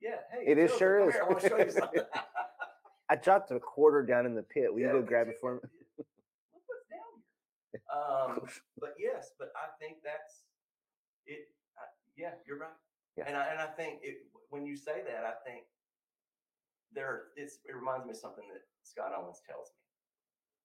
Yeah. 0.00 0.24
Hey, 0.32 0.50
It 0.50 0.58
is, 0.58 0.74
sure 0.78 1.06
is. 1.08 1.12
here, 1.14 1.22
I 1.24 1.28
want 1.28 1.40
to 1.42 1.48
show 1.48 1.58
you 1.58 1.70
something. 1.70 2.00
I 3.10 3.16
dropped 3.16 3.50
a 3.50 3.60
quarter 3.60 4.02
down 4.04 4.24
in 4.26 4.34
the 4.34 4.42
pit. 4.42 4.72
Will 4.72 4.80
Yeah, 4.80 4.92
you 4.94 5.00
go 5.00 5.02
grab 5.02 5.26
you- 5.26 5.32
it 5.32 5.38
for 5.40 5.54
me? 5.56 5.60
Look 5.98 6.06
what's 6.66 6.86
down 6.88 7.20
here. 7.72 7.82
Um, 7.92 8.48
but 8.80 8.94
yes, 8.98 9.32
but 9.38 9.48
I 9.56 9.68
think 9.80 9.98
that's 10.04 10.44
it. 11.26 11.48
I, 11.76 11.82
yeah, 12.16 12.32
you're 12.46 12.58
right. 12.58 12.70
Yeah. 13.18 13.24
And 13.26 13.36
I 13.36 13.46
and 13.52 13.60
I 13.60 13.66
think 13.66 14.00
it, 14.02 14.16
when 14.50 14.64
you 14.64 14.76
say 14.76 15.02
that, 15.04 15.24
I 15.24 15.34
think 15.44 15.64
there 16.94 17.24
it's, 17.36 17.58
it 17.68 17.74
reminds 17.76 18.04
me 18.06 18.10
of 18.12 18.16
something 18.16 18.44
that 18.52 18.62
Scott 18.82 19.12
Owens 19.16 19.40
tells 19.48 19.68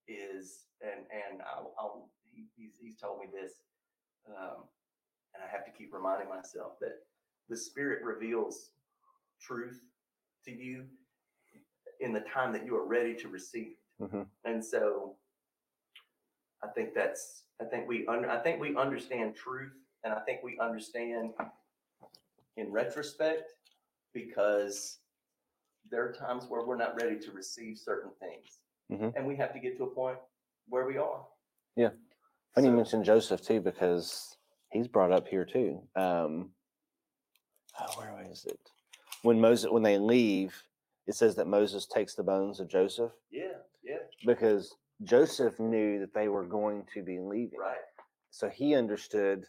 me 0.08 0.16
is 0.16 0.66
and 0.82 1.06
and 1.12 1.42
I'll, 1.42 1.74
I'll 1.80 2.10
he, 2.34 2.46
he's 2.56 2.72
he's 2.82 2.98
told 2.98 3.20
me 3.20 3.28
this, 3.32 3.54
um, 4.28 4.64
and 5.34 5.44
I 5.44 5.52
have 5.52 5.66
to 5.66 5.72
keep 5.72 5.94
reminding 5.94 6.30
myself 6.30 6.74
that 6.82 6.96
the 7.50 7.56
Spirit 7.58 8.04
reveals 8.04 8.72
truth 9.42 9.82
to 10.46 10.52
you 10.52 10.86
in 12.00 12.12
the 12.14 12.22
time 12.22 12.52
that 12.54 12.66
you 12.66 12.76
are 12.76 12.86
ready 12.88 13.14
to 13.16 13.28
receive 13.28 13.68
it. 14.00 14.04
Mhm. 14.12 14.26
And 14.46 14.64
so 14.64 15.16
I 16.64 16.68
think 16.70 16.94
that's 16.94 17.44
I 17.62 17.66
think 17.66 17.88
we 17.88 18.08
under 18.08 18.30
I 18.30 18.40
think 18.40 18.60
we 18.60 18.76
understand 18.76 19.36
truth 19.36 19.74
and 20.04 20.14
I 20.14 20.20
think 20.22 20.42
we 20.44 20.58
understand 20.60 21.34
in 22.58 22.72
retrospect 22.72 23.54
because 24.14 25.00
there 25.90 26.04
are 26.08 26.12
times 26.14 26.46
where 26.48 26.66
we're 26.66 26.78
not 26.78 26.96
ready 27.02 27.20
to 27.20 27.32
receive 27.32 27.78
certain 27.78 28.12
things. 28.20 28.60
Mhm. 28.92 29.16
And 29.16 29.28
we 29.28 29.36
have 29.36 29.54
to 29.54 29.60
get 29.60 29.78
to 29.78 29.84
a 29.86 29.94
point 29.94 30.20
where 30.68 30.86
we 30.86 30.98
are. 30.98 31.26
Yeah. 31.76 31.92
Funny 32.54 32.68
you 32.68 32.74
So- 32.74 32.78
mentioned 32.78 33.06
Joseph 33.06 33.42
too, 33.42 33.62
because 33.62 34.38
he's 34.72 34.88
brought 34.88 35.12
up 35.12 35.28
here 35.28 35.46
too. 35.46 35.88
Um, 35.96 36.54
oh, 37.80 38.00
where 38.00 38.22
is 38.30 38.46
it? 38.46 38.60
When 39.24 39.40
Moses, 39.40 39.72
when 39.72 39.84
they 39.84 39.98
leave, 39.98 40.56
it 41.08 41.14
says 41.14 41.36
that 41.36 41.48
Moses 41.48 41.86
takes 41.88 42.16
the 42.16 42.24
bones 42.24 42.60
of 42.60 42.68
Joseph 42.68 43.14
Yeah, 43.30 43.58
yeah, 43.82 44.00
because 44.26 44.76
Joseph 45.04 45.60
knew 45.60 46.00
that 46.00 46.14
they 46.14 46.28
were 46.30 46.46
going 46.46 46.86
to 46.94 47.02
be 47.04 47.20
leaving. 47.20 47.60
right. 47.60 47.78
So 48.30 48.50
he 48.50 48.74
understood. 48.76 49.48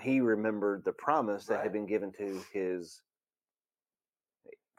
He 0.00 0.20
remembered 0.20 0.84
the 0.84 0.92
promise 0.92 1.46
that 1.46 1.56
Right. 1.56 1.62
had 1.64 1.72
been 1.72 1.86
given 1.86 2.10
to 2.12 2.38
his 2.52 3.02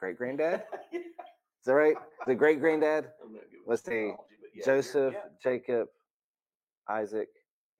great 0.03 0.17
granddad. 0.17 0.63
Yeah. 0.91 0.99
Is 0.99 1.67
that 1.67 1.73
right? 1.75 1.95
The 2.27 2.35
great 2.35 2.59
granddad, 2.59 3.05
I'm 3.23 3.31
not 3.31 3.43
good 3.43 3.59
with 3.65 3.69
Let's 3.69 3.85
see. 3.85 4.11
yeah, 4.53 4.65
Joseph, 4.65 5.13
yeah, 5.13 5.19
Jacob, 5.41 5.87
Isaac, 6.89 7.29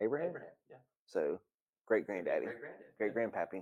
Abraham. 0.02 0.30
Abraham, 0.30 0.48
yeah. 0.70 0.78
So 1.06 1.42
great 1.86 2.06
granddaddy. 2.06 2.46
Great 2.98 3.14
grandpappy. 3.14 3.62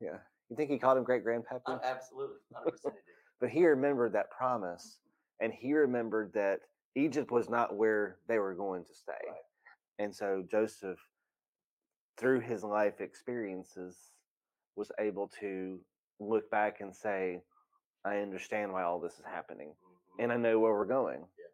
Yeah. 0.00 0.08
Yeah. 0.08 0.16
You 0.48 0.56
think 0.56 0.70
he 0.70 0.78
called 0.78 0.96
him 0.96 1.04
great 1.04 1.22
grandpappy? 1.22 1.60
Oh, 1.66 1.74
uh, 1.74 1.80
absolutely, 1.84 2.36
hundred 2.54 2.70
percent 2.70 2.94
but 3.38 3.50
he 3.50 3.66
remembered 3.66 4.14
that 4.14 4.30
promise 4.30 4.96
and 5.40 5.52
he 5.52 5.74
remembered 5.74 6.32
that 6.32 6.60
Egypt 6.94 7.30
was 7.30 7.50
not 7.50 7.76
where 7.76 8.16
they 8.28 8.38
were 8.38 8.54
going 8.54 8.84
to 8.86 8.94
stay. 8.94 9.12
Right. 9.28 9.36
And 9.98 10.14
so 10.14 10.42
Joseph, 10.50 10.98
through 12.16 12.40
his 12.40 12.64
life 12.64 13.02
experiences, 13.02 13.98
was 14.76 14.90
able 14.98 15.30
to 15.40 15.78
look 16.20 16.50
back 16.50 16.80
and 16.80 16.96
say, 16.96 17.42
I 18.06 18.18
understand 18.18 18.72
why 18.72 18.82
all 18.84 19.00
this 19.00 19.18
is 19.18 19.24
happening 19.24 19.70
Mhm. 19.70 20.22
and 20.22 20.32
I 20.32 20.36
know 20.36 20.58
where 20.60 20.72
we're 20.72 20.84
going. 20.86 21.20
Yeah. 21.38 21.44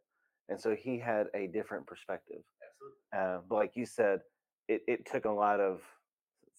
And 0.50 0.60
so 0.60 0.74
he 0.74 0.98
had 0.98 1.28
a 1.34 1.46
different 1.46 1.86
perspective. 1.86 2.42
Absolutely. 2.62 2.98
Uh, 3.12 3.38
but 3.48 3.54
like 3.56 3.76
you 3.76 3.86
said, 3.86 4.20
it, 4.68 4.82
it 4.86 5.06
took 5.06 5.24
a 5.24 5.30
lot 5.30 5.60
of 5.60 5.82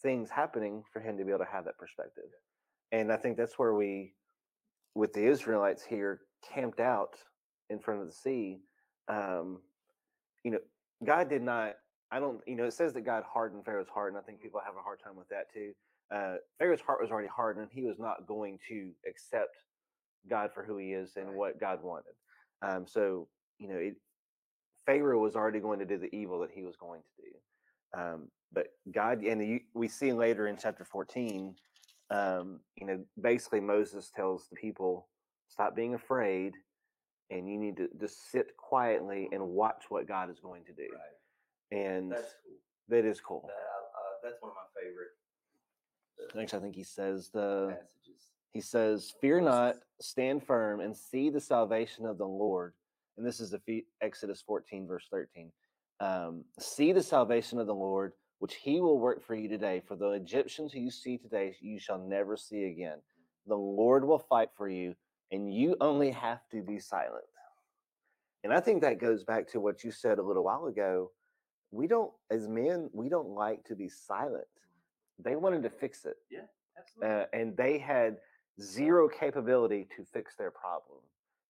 things 0.02 0.30
happening 0.30 0.84
for 0.92 1.00
him 1.00 1.18
to 1.18 1.24
be 1.24 1.32
able 1.32 1.46
to 1.46 1.52
have 1.52 1.66
that 1.66 1.78
perspective. 1.78 2.30
And 2.92 3.12
I 3.12 3.18
think 3.18 3.38
that's 3.38 3.58
where 3.60 3.74
we, 3.74 4.16
with 4.96 5.14
the 5.14 5.26
Israelites 5.26 5.84
here, 5.84 6.22
camped 6.42 6.80
out 6.80 7.16
in 7.70 7.80
front 7.80 8.02
of 8.02 8.08
the 8.08 8.14
sea. 8.14 8.62
Um, 9.08 9.62
you 10.44 10.52
know, 10.52 10.60
God 11.04 11.30
did 11.30 11.42
not, 11.42 11.76
I 12.12 12.20
don't, 12.20 12.42
you 12.48 12.56
know, 12.56 12.66
it 12.66 12.74
says 12.74 12.94
that 12.94 13.02
God 13.02 13.24
hardened 13.24 13.66
Pharaoh's 13.66 13.90
heart, 13.90 14.12
and 14.12 14.18
I 14.18 14.22
think 14.26 14.42
people 14.42 14.60
have 14.64 14.76
a 14.76 14.82
hard 14.82 15.00
time 15.00 15.16
with 15.16 15.30
that 15.30 15.52
too. 15.52 15.74
Uh, 16.12 16.38
Pharaoh's 16.60 16.82
heart 16.82 17.02
was 17.02 17.12
already 17.12 17.30
hardened, 17.30 17.64
and 17.64 17.72
he 17.72 17.86
was 17.88 18.00
not 18.00 18.28
going 18.28 18.60
to 18.70 18.92
accept 19.08 19.56
God 20.30 20.52
for 20.54 20.64
who 20.64 20.78
he 20.78 20.94
is 20.94 21.16
and 21.18 21.28
Right. 21.28 21.36
what 21.36 21.60
God 21.60 21.84
wanted. 21.84 22.14
Um, 22.62 22.88
so, 22.88 23.28
you 23.60 23.68
know, 23.68 23.78
it, 23.78 23.96
Pharaoh 24.86 25.20
was 25.20 25.36
already 25.36 25.60
going 25.60 25.80
to 25.80 25.86
do 25.86 25.98
the 25.98 26.14
evil 26.16 26.40
that 26.40 26.52
he 26.52 26.64
was 26.64 26.76
going 26.76 27.02
to 27.02 27.22
do. 27.22 28.02
Um, 28.02 28.32
but 28.52 28.68
God, 28.92 29.24
and 29.24 29.46
you, 29.46 29.60
we 29.74 29.88
see 29.88 30.14
later 30.14 30.48
in 30.48 30.58
chapter 30.58 30.84
14, 30.86 31.56
um, 32.10 32.60
you 32.76 32.86
know, 32.86 33.04
basically 33.20 33.60
Moses 33.60 34.12
tells 34.16 34.48
the 34.50 34.56
people, 34.56 35.08
stop 35.48 35.76
being 35.76 35.94
afraid 35.96 36.54
and 37.30 37.50
you 37.50 37.58
need 37.58 37.78
to 37.78 37.90
just 38.00 38.32
sit 38.32 38.56
quietly 38.58 39.30
and 39.32 39.42
watch 39.50 39.86
what 39.90 40.08
God 40.08 40.30
is 40.30 40.40
going 40.40 40.64
to 40.66 40.74
do. 40.74 40.88
Right. 40.92 41.80
And 41.86 42.12
That's 42.12 42.36
cool. 42.44 42.58
that 42.90 43.06
is 43.06 43.20
cool. 43.20 43.46
That, 43.48 43.54
uh, 43.54 44.14
that's 44.24 44.42
one 44.42 44.52
of 44.52 44.56
my 44.56 44.82
favorite 44.82 45.10
uh, 46.20 46.38
Next, 46.38 46.54
I 46.54 46.60
think 46.60 46.76
he 46.76 46.84
says 46.84 47.30
the 47.34 47.70
passages. 47.70 48.03
He 48.54 48.62
says, 48.62 49.14
"Fear 49.22 49.42
not, 49.42 49.76
stand 50.00 50.44
firm, 50.46 50.80
and 50.80 50.96
see 50.96 51.30
the 51.30 51.42
salvation 51.42 52.06
of 52.06 52.18
the 52.18 52.28
Lord." 52.28 52.74
And 53.18 53.26
this 53.26 53.40
is 53.40 53.52
the 53.52 53.60
fe- 53.60 53.86
Exodus 54.02 54.42
14, 54.42 54.88
verse 54.88 55.08
13. 55.12 55.52
Um, 56.00 56.44
see 56.60 56.92
the 56.92 57.04
salvation 57.04 57.60
of 57.60 57.68
the 57.68 57.76
Lord, 57.76 58.14
which 58.40 58.56
He 58.56 58.82
will 58.82 59.00
work 59.00 59.22
for 59.24 59.36
you 59.36 59.48
today. 59.50 59.82
For 59.88 59.96
the 59.96 60.12
Egyptians 60.12 60.74
who 60.74 60.80
you 60.80 60.92
see 60.92 61.18
today, 61.18 61.56
you 61.62 61.80
shall 61.80 62.00
never 62.00 62.36
see 62.38 62.66
again. 62.66 63.02
The 63.48 63.56
Lord 63.58 64.06
will 64.06 64.20
fight 64.20 64.50
for 64.56 64.68
you, 64.70 64.96
and 65.32 65.54
you 65.54 65.76
only 65.82 66.12
have 66.12 66.40
to 66.52 66.62
be 66.62 66.80
silent. 66.80 67.26
And 68.44 68.54
I 68.54 68.60
think 68.60 68.82
that 68.82 69.00
goes 69.00 69.24
back 69.24 69.48
to 69.50 69.60
what 69.60 69.84
you 69.84 69.92
said 69.92 70.20
a 70.20 70.24
little 70.24 70.44
while 70.44 70.66
ago. 70.66 71.12
We 71.72 71.88
don't, 71.88 72.12
as 72.30 72.48
men, 72.48 72.90
we 72.94 73.10
don't 73.10 73.30
like 73.30 73.64
to 73.66 73.76
be 73.76 73.90
silent. 73.90 74.46
They 75.20 75.36
wanted 75.36 75.64
to 75.64 75.70
fix 75.70 76.06
it 76.06 76.18
Yeah, 76.30 76.42
Absolutely. 76.78 77.16
uh, 77.22 77.26
and 77.34 77.56
they 77.58 77.78
had 77.78 78.18
zero 78.62 79.10
capability 79.10 79.88
to 79.96 80.06
fix 80.06 80.36
their 80.36 80.52
problem 80.52 81.00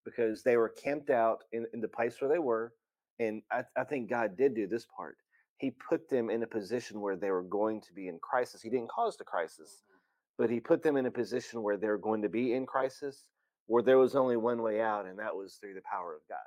because 0.06 0.44
they 0.44 0.58
were 0.58 0.70
camped 0.70 1.10
out 1.10 1.44
in, 1.52 1.66
in 1.74 1.82
the 1.82 1.88
place 1.88 2.20
where 2.20 2.30
they 2.30 2.39
were. 2.39 2.74
And 3.20 3.42
I, 3.52 3.63
I 3.78 3.84
think 3.84 4.10
God 4.10 4.38
did 4.38 4.56
do 4.56 4.68
this 4.68 4.86
part. 4.96 5.18
He 5.58 5.72
put 5.72 6.10
them 6.10 6.30
in 6.30 6.44
a 6.44 6.48
position 6.48 7.00
where 7.00 7.16
they 7.16 7.32
were 7.32 7.44
going 7.44 7.82
to 7.82 7.94
be 7.94 8.08
in 8.08 8.20
crisis. 8.20 8.62
He 8.62 8.70
didn't 8.70 8.89
cause 8.89 9.18
the 9.18 9.24
crisis, 9.24 9.84
mm-hmm. 9.84 9.98
but 10.38 10.50
He 10.50 10.60
put 10.60 10.84
them 10.84 10.98
in 10.98 11.06
a 11.06 11.12
position 11.12 11.62
where 11.62 11.78
they're 11.78 11.98
going 11.98 12.22
to 12.24 12.30
be 12.30 12.54
in 12.54 12.66
crisis, 12.66 13.28
where 13.68 13.84
there 13.84 13.98
was 13.98 14.16
only 14.16 14.36
one 14.36 14.62
way 14.62 14.82
out, 14.82 15.06
and 15.06 15.20
that 15.20 15.36
was 15.36 15.56
through 15.56 15.76
the 15.76 15.82
power 15.89 16.16
of 16.16 16.22
God. 16.28 16.39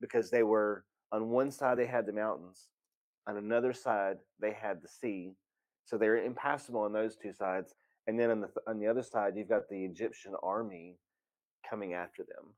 Because 0.00 0.30
they 0.30 0.42
were 0.42 0.84
on 1.12 1.28
one 1.28 1.50
side, 1.50 1.78
they 1.78 1.86
had 1.86 2.06
the 2.06 2.12
mountains, 2.12 2.68
on 3.28 3.36
another 3.36 3.72
side, 3.72 4.16
they 4.40 4.52
had 4.52 4.80
the 4.82 4.88
sea. 4.88 5.34
So 5.84 5.98
they 5.98 6.08
were 6.08 6.16
impassable 6.16 6.80
on 6.80 6.92
those 6.92 7.16
two 7.16 7.32
sides. 7.32 7.74
And 8.08 8.18
then 8.18 8.30
on 8.30 8.40
the 8.40 8.48
on 8.66 8.78
the 8.78 8.86
other 8.86 9.02
side, 9.02 9.34
you've 9.36 9.50
got 9.50 9.68
the 9.68 9.84
Egyptian 9.84 10.32
army 10.42 10.96
coming 11.68 11.92
after 11.92 12.22
them. 12.22 12.54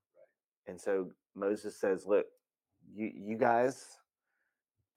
And 0.68 0.80
so 0.80 1.10
Moses 1.34 1.78
says, 1.78 2.06
"Look, 2.06 2.26
you 2.94 3.10
you 3.12 3.36
guys, 3.36 3.98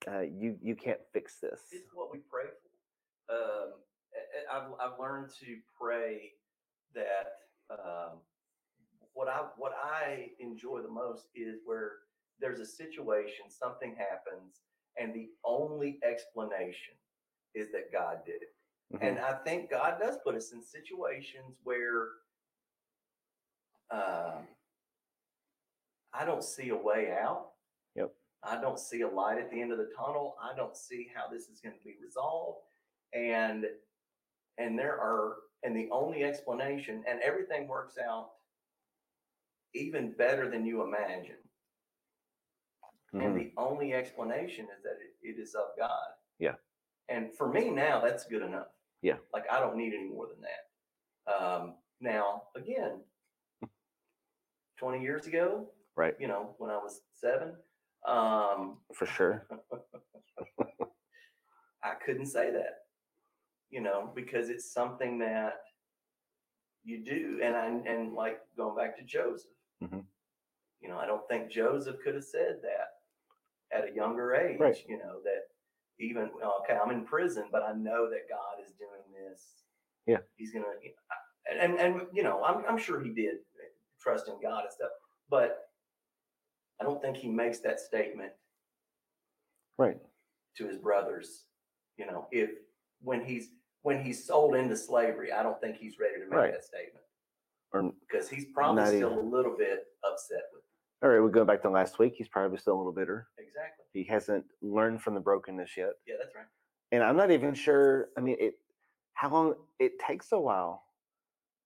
uh, 0.08 0.22
you 0.22 0.56
you 0.62 0.76
can't 0.76 1.00
fix 1.12 1.40
this." 1.40 1.60
It's 1.72 1.90
what 1.96 2.12
we 2.12 2.20
pray 2.20 2.46
for. 2.46 3.36
Um, 3.36 3.74
I've, 4.52 4.92
I've 4.92 5.00
learned 5.00 5.32
to 5.40 5.58
pray 5.82 6.34
that 6.94 7.34
um, 7.72 8.20
what 9.14 9.28
I 9.28 9.46
what 9.58 9.74
I 9.84 10.30
enjoy 10.40 10.82
the 10.84 10.88
most 10.88 11.30
is 11.36 11.62
where 11.66 11.94
there's 12.40 12.60
a 12.60 12.66
situation, 12.66 13.46
something 13.50 13.96
happens, 13.98 14.62
and 14.98 15.16
the 15.16 15.30
only 15.44 16.00
explanation 16.04 16.94
is 17.56 17.72
that 17.72 17.92
God 17.92 18.18
did 18.24 18.42
it. 18.44 18.54
Mhm. 18.94 19.00
And 19.02 19.20
I 19.20 19.34
think 19.44 19.70
God 19.70 20.00
does 20.00 20.18
put 20.24 20.36
us 20.36 20.52
in 20.52 20.62
situations 20.62 21.58
where 21.64 22.10
um, 23.92 24.48
I 26.14 26.26
don't 26.26 26.44
see 26.44 26.70
a 26.70 26.76
way 26.76 27.12
out. 27.12 27.52
Yep. 27.96 28.12
I 28.44 28.60
don't 28.60 28.80
see 28.80 29.02
a 29.02 29.08
light 29.08 29.38
at 29.40 29.52
the 29.52 29.62
end 29.62 29.72
of 29.72 29.78
the 29.78 29.92
tunnel. 29.96 30.36
I 30.42 30.56
don't 30.56 30.76
see 30.76 31.12
how 31.14 31.28
this 31.28 31.48
is 31.50 31.60
going 31.60 31.76
to 31.78 31.84
be 31.84 31.96
resolved. 32.04 32.60
And 33.14 33.66
and 34.58 34.78
there 34.78 35.00
are 35.00 35.38
and 35.64 35.76
the 35.76 35.90
only 35.92 36.24
explanation 36.24 37.04
and 37.08 37.20
everything 37.22 37.68
works 37.68 37.98
out 37.98 38.32
even 39.74 40.12
better 40.12 40.50
than 40.50 40.66
you 40.66 40.84
imagine. 40.84 41.38
And 43.14 43.22
Mhm. 43.22 43.36
the 43.36 43.54
only 43.58 43.94
explanation 43.94 44.68
is 44.76 44.84
that 44.84 45.00
it, 45.02 45.16
it 45.22 45.40
is 45.40 45.54
of 45.56 45.76
God. 45.78 46.16
Yeah. 46.40 46.56
And 47.10 47.36
for 47.36 47.48
me 47.48 47.70
now, 47.70 48.00
that's 48.02 48.26
good 48.26 48.42
enough. 48.42 48.73
Yeah. 49.04 49.18
Like 49.34 49.44
I 49.52 49.60
don't 49.60 49.76
need 49.78 49.94
any 49.94 50.10
more 50.10 50.28
than 50.28 50.42
that. 50.42 51.32
Um, 51.32 51.76
now, 52.02 52.44
again, 52.56 53.02
20 54.80 55.02
years 55.04 55.28
ago, 55.28 55.68
Right, 55.96 56.16
you 56.20 56.28
know, 56.28 56.56
when 56.58 56.72
I 56.72 56.78
was 56.78 57.02
seven, 57.14 57.54
um, 58.08 58.78
for 58.96 59.06
sure. 59.06 59.46
I 61.84 61.94
couldn't 62.04 62.26
say 62.28 62.50
that, 62.52 62.80
you 63.70 63.82
know, 63.82 64.12
because 64.16 64.50
it's 64.50 64.74
something 64.74 65.20
that 65.20 65.60
you 66.84 67.04
do. 67.04 67.40
And 67.44 67.56
I, 67.56 67.68
and 67.92 68.14
like 68.14 68.40
going 68.58 68.76
back 68.76 68.98
to 68.98 69.04
Joseph, 69.04 69.52
Mhm. 69.84 70.04
you 70.80 70.90
know, 70.90 70.98
I 70.98 71.06
don't 71.06 71.28
think 71.28 71.52
Joseph 71.52 71.98
could 72.04 72.16
have 72.16 72.24
said 72.24 72.60
that 72.64 73.78
at 73.78 73.88
a 73.90 73.94
younger 73.94 74.34
age, 74.34 74.60
Right. 74.60 74.84
you 74.88 74.98
know, 74.98 75.22
that 75.24 75.50
even 76.00 76.30
uh, 76.44 76.50
okay, 76.64 76.78
I'm 76.84 76.92
in 76.92 77.04
prison, 77.06 77.46
but 77.52 77.64
I 77.64 77.74
know 77.74 78.10
that 78.10 78.30
God 78.30 78.64
is 78.66 78.74
doing 78.74 79.04
this. 79.30 79.44
Yeah. 80.06 80.18
He's 80.36 80.52
gonna, 80.54 80.66
and 81.50 81.60
and, 81.60 81.80
and 81.80 82.08
you 82.14 82.24
know, 82.24 82.44
I'm 82.44 82.64
I'm 82.68 82.78
sure 82.78 83.02
he 83.02 83.10
did 83.12 83.36
uh, 83.36 83.70
trust 84.02 84.28
in 84.28 84.36
God 84.42 84.64
and 84.64 84.72
stuff, 84.74 84.90
but 85.30 85.60
I 86.82 86.84
don't 86.84 87.02
think 87.02 87.18
he 87.18 87.30
makes 87.30 87.60
that 87.60 87.80
statement 87.80 88.32
Right. 89.78 89.98
to 90.58 90.68
his 90.68 90.78
brothers. 90.78 91.46
You 91.98 92.06
know, 92.08 92.28
if 92.32 92.50
when 93.02 93.24
he's 93.24 93.50
when 93.84 94.04
he's 94.04 94.26
sold 94.26 94.56
into 94.56 94.76
slavery, 94.76 95.32
I 95.32 95.44
don't 95.44 95.60
think 95.62 95.78
he's 95.78 96.00
ready 96.00 96.16
to 96.16 96.22
make 96.26 96.32
Right. 96.32 96.52
that 96.54 96.64
statement 96.64 97.06
Or 97.74 97.92
because 98.08 98.30
he's 98.30 98.46
probably 98.54 98.86
still 98.88 99.12
even. 99.14 99.26
a 99.26 99.30
little 99.30 99.56
bit 99.58 99.86
upset 100.04 100.44
with 100.54 100.64
all 101.04 101.10
right, 101.10 101.20
we're 101.22 101.30
going 101.30 101.46
back 101.48 101.62
to 101.64 101.70
last 101.70 102.00
week. 102.00 102.14
He's 102.18 102.28
probably 102.30 102.58
still 102.58 102.76
a 102.76 102.78
little 102.78 102.94
bitter. 102.94 103.28
exactly. 103.38 103.86
He 103.94 104.04
hasn't 104.06 104.46
learned 104.62 105.02
from 105.02 105.14
the 105.16 105.20
brokenness 105.20 105.76
yet. 105.78 105.92
Yeah, 106.08 106.16
that's 106.22 106.34
right. 106.36 106.46
and 106.92 107.04
I'm 107.04 107.18
not 107.18 107.30
even 107.32 107.54
sure. 107.54 108.10
I 108.18 108.22
mean, 108.22 108.38
it 108.40 108.56
how 109.14 109.30
long 109.32 109.56
it 109.80 110.00
takes 110.00 110.32
a 110.32 110.40
while 110.40 110.84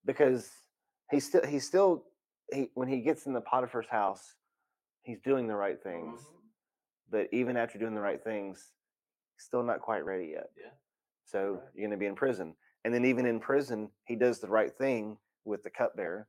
because 0.04 0.50
he's 1.10 1.26
still 1.26 1.44
he's 1.46 1.66
still 1.66 2.04
he 2.52 2.68
when 2.74 2.88
he 2.88 3.00
gets 3.00 3.26
in 3.26 3.32
the 3.32 3.40
Potiphar's 3.40 3.88
house, 3.88 4.34
he's 5.02 5.20
doing 5.20 5.46
the 5.46 5.56
right 5.56 5.82
things. 5.82 6.20
Mhm. 6.20 6.34
But 7.10 7.28
even 7.32 7.56
after 7.56 7.78
doing 7.78 7.94
the 7.94 8.00
right 8.02 8.22
things, 8.22 8.72
still 9.38 9.62
not 9.62 9.80
quite 9.80 10.04
ready 10.04 10.26
yet. 10.32 10.50
Yeah. 10.56 10.70
So 11.24 11.52
Right. 11.54 11.62
you're 11.74 11.88
going 11.88 11.90
to 11.92 11.96
be 11.96 12.06
in 12.06 12.14
prison, 12.14 12.54
and 12.84 12.92
then 12.92 13.04
even 13.04 13.24
in 13.26 13.38
prison, 13.40 13.90
he 14.04 14.16
does 14.16 14.40
the 14.40 14.48
right 14.48 14.72
thing 14.76 15.18
with 15.44 15.62
the 15.62 15.70
cupbearer, 15.70 16.26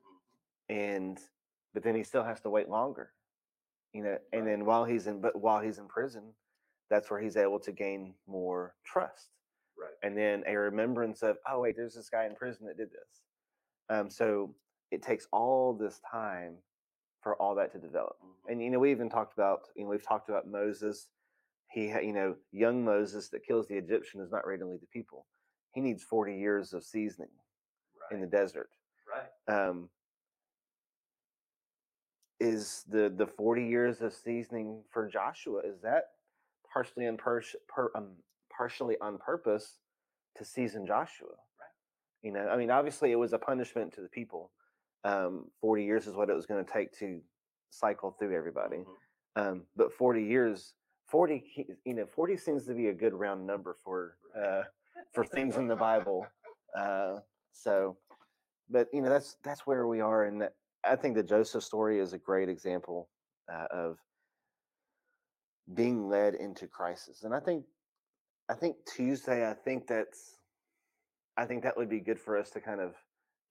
Mhm. 0.69 0.75
and 0.75 1.19
but 1.73 1.83
then 1.83 1.95
he 1.95 2.03
still 2.03 2.23
has 2.23 2.39
to 2.41 2.49
wait 2.49 2.69
longer. 2.69 3.11
You 3.93 4.03
know, 4.03 4.17
and 4.33 4.45
then 4.47 4.65
while 4.65 4.85
he's 4.85 5.07
in 5.07 5.19
but 5.21 5.35
while 5.39 5.59
he's 5.61 5.79
in 5.79 5.87
prison, 5.87 6.33
that's 6.89 7.09
where 7.09 7.19
he's 7.19 7.37
able 7.37 7.59
to 7.61 7.71
gain 7.71 8.13
more 8.27 8.75
trust 8.85 9.29
Right. 9.77 9.93
and 10.03 10.17
then 10.17 10.43
a 10.47 10.55
remembrance 10.57 11.21
of 11.23 11.37
oh 11.49 11.61
wait 11.61 11.75
there's 11.77 11.93
this 11.95 12.09
guy 12.09 12.25
in 12.25 12.35
prison 12.35 12.65
that 12.67 12.77
did 12.77 12.89
this 12.91 13.21
um, 13.89 14.09
so 14.09 14.53
it 14.91 15.01
takes 15.01 15.27
all 15.31 15.73
this 15.73 15.99
time 16.09 16.55
for 17.21 17.35
all 17.41 17.55
that 17.55 17.71
to 17.73 17.77
develop 17.79 18.17
Mhm. 18.23 18.51
and 18.51 18.61
you 18.61 18.69
know 18.71 18.79
we 18.79 18.91
even 18.91 19.09
talked 19.09 19.33
about 19.33 19.69
you 19.75 19.83
know 19.83 19.89
we've 19.89 20.03
talked 20.05 20.29
about 20.29 20.47
moses 20.47 21.07
he 21.69 21.89
ha- 21.89 21.99
you 21.99 22.11
know 22.11 22.35
young 22.51 22.83
moses 22.83 23.29
that 23.29 23.45
kills 23.45 23.67
the 23.67 23.77
egyptian 23.77 24.19
is 24.19 24.31
not 24.31 24.45
ready 24.45 24.59
to 24.59 24.65
lead 24.67 24.81
the 24.81 24.87
people 24.87 25.25
he 25.73 25.79
needs 25.81 26.03
40 26.03 26.35
years 26.35 26.73
of 26.73 26.83
seasoning 26.83 27.29
Right. 28.01 28.15
in 28.15 28.21
the 28.21 28.27
desert 28.27 28.69
right. 29.07 29.29
um, 29.69 29.89
is 32.39 32.83
the 32.89 33.09
the 33.15 33.27
40 33.27 33.65
years 33.65 34.01
of 34.01 34.13
seasoning 34.13 34.81
for 34.91 35.07
joshua 35.07 35.61
is 35.65 35.81
that 35.81 36.11
partially 36.71 37.07
on 37.07 37.17
per, 37.17 37.41
per, 37.67 37.91
um, 37.95 38.11
partially 38.55 38.95
on 39.01 39.17
purpose 39.17 39.79
to 40.35 40.45
season 40.45 40.85
joshua? 40.85 41.27
Right. 41.29 41.75
you 42.21 42.31
know 42.31 42.47
i 42.49 42.55
mean 42.57 42.71
obviously 42.71 43.11
it 43.11 43.15
was 43.19 43.33
a 43.33 43.39
punishment 43.39 43.93
to 43.93 44.01
the 44.01 44.09
people. 44.09 44.51
Um, 45.05 45.45
40 45.61 45.85
years 45.85 46.07
is 46.07 46.13
what 46.13 46.29
it 46.29 46.33
was 46.35 46.45
going 46.45 46.63
to 46.63 46.69
take 46.69 46.91
to 46.99 47.21
cycle 47.69 48.11
through 48.19 48.35
everybody. 48.35 48.77
Mhm. 49.37 49.41
um, 49.41 49.61
but 49.77 49.93
40 49.93 50.23
years 50.23 50.73
40 51.07 51.67
you 51.85 51.93
know 51.93 52.05
40 52.05 52.35
seems 52.37 52.65
to 52.65 52.73
be 52.73 52.87
a 52.87 52.93
good 52.93 53.13
round 53.13 53.45
number 53.47 53.75
for 53.83 54.17
uh, 54.35 54.63
for 55.13 55.23
things 55.35 55.55
in 55.57 55.67
the 55.67 55.75
bible. 55.75 56.27
Uh, 56.77 57.19
so 57.53 57.97
but 58.69 58.87
you 58.93 59.01
know 59.01 59.09
that's 59.09 59.37
that's 59.43 59.65
where 59.65 59.87
we 59.87 59.99
are 60.01 60.25
and 60.25 60.41
that- 60.41 60.55
i 60.85 60.95
think 60.95 61.15
the 61.15 61.23
joseph 61.23 61.63
story 61.63 61.99
is 61.99 62.13
a 62.13 62.17
great 62.17 62.49
example 62.49 63.09
uh, 63.51 63.65
of 63.71 63.97
being 65.73 66.07
led 66.07 66.33
into 66.35 66.67
crisis 66.67 67.23
and 67.23 67.33
i 67.33 67.39
think 67.39 67.63
i 68.49 68.53
think 68.53 68.75
tuesday 68.85 69.49
i 69.49 69.53
think 69.53 69.87
that's 69.87 70.37
i 71.37 71.45
think 71.45 71.63
that 71.63 71.77
would 71.77 71.89
be 71.89 71.99
good 71.99 72.19
for 72.19 72.37
us 72.37 72.49
to 72.49 72.59
kind 72.59 72.81
of 72.81 72.95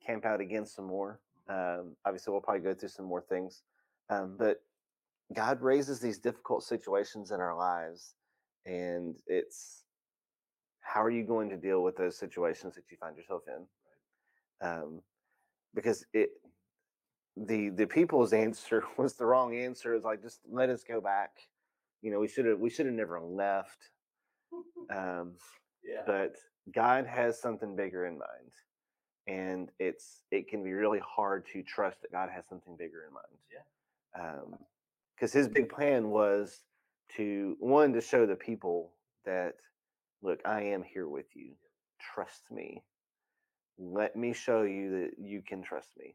camp 0.05 0.25
out 0.25 0.41
again 0.41 0.65
some 0.65 0.87
more. 0.87 1.21
Um, 1.49 1.97
obviously 2.05 2.31
we'll 2.31 2.43
probably 2.43 2.63
go 2.63 2.75
through 2.75 2.91
some 2.91 3.07
more 3.07 3.23
things 3.23 3.63
um, 4.11 4.37
but 4.39 4.59
god 5.35 5.63
raises 5.63 5.99
these 5.99 6.19
difficult 6.19 6.63
situations 6.63 7.31
in 7.31 7.41
our 7.41 7.57
lives 7.57 8.15
and 8.67 9.17
it's 9.27 9.85
how 10.89 11.03
are 11.03 11.11
you 11.11 11.23
going 11.23 11.51
to 11.51 11.57
deal 11.57 11.83
with 11.83 11.97
those 11.97 12.17
situations 12.17 12.75
that 12.75 12.85
you 12.91 12.97
find 12.97 13.17
yourself 13.17 13.43
in? 13.47 14.67
Um, 14.67 15.03
because 15.75 16.05
it 16.15 16.31
the 17.47 17.71
the 17.71 17.87
people's 17.87 18.33
answer 18.47 18.85
was 18.97 19.15
the 19.15 19.25
wrong 19.27 19.55
answer 19.55 19.95
it's 19.95 20.05
like 20.05 20.23
just 20.23 20.41
let 20.51 20.69
us 20.71 20.83
go 20.83 21.01
back. 21.01 21.31
You 22.03 22.11
know 22.13 22.21
we 22.21 22.29
should 22.29 22.47
have 22.47 22.59
we 22.59 22.71
should 22.71 22.87
have 22.87 22.95
never 22.95 23.21
left 23.21 23.91
um, 24.95 25.33
yeah. 25.85 26.03
but 26.07 26.37
god 26.75 27.07
has 27.07 27.41
something 27.41 27.75
bigger 27.77 28.07
in 28.07 28.15
mind 28.19 28.53
and 29.27 29.71
it's 29.79 30.23
it 30.31 30.49
can 30.49 30.63
be 30.63 30.73
really 30.73 31.01
hard 31.01 31.47
to 31.53 31.63
trust 31.63 32.01
that 32.03 32.13
god 32.13 32.29
has 32.31 32.45
something 32.49 32.77
bigger 32.77 33.05
in 33.07 33.15
mind 33.15 33.39
Yeah. 33.53 34.57
because 35.17 35.33
his 35.33 35.49
big 35.49 35.69
plan 35.69 36.11
was 36.11 36.63
to 37.17 37.57
one 37.59 37.93
to 37.95 38.01
show 38.01 38.27
the 38.27 38.37
people 38.37 38.93
that 39.25 39.55
look 40.23 40.41
i 40.45 40.63
am 40.63 40.83
here 40.83 41.09
with 41.09 41.27
you. 41.35 41.53
Trust 42.15 42.43
me. 42.51 42.83
Let 43.79 44.17
me 44.17 44.33
show 44.33 44.63
you 44.63 44.91
that 44.91 45.11
you 45.19 45.43
can 45.43 45.63
trust 45.63 45.91
me 45.99 46.15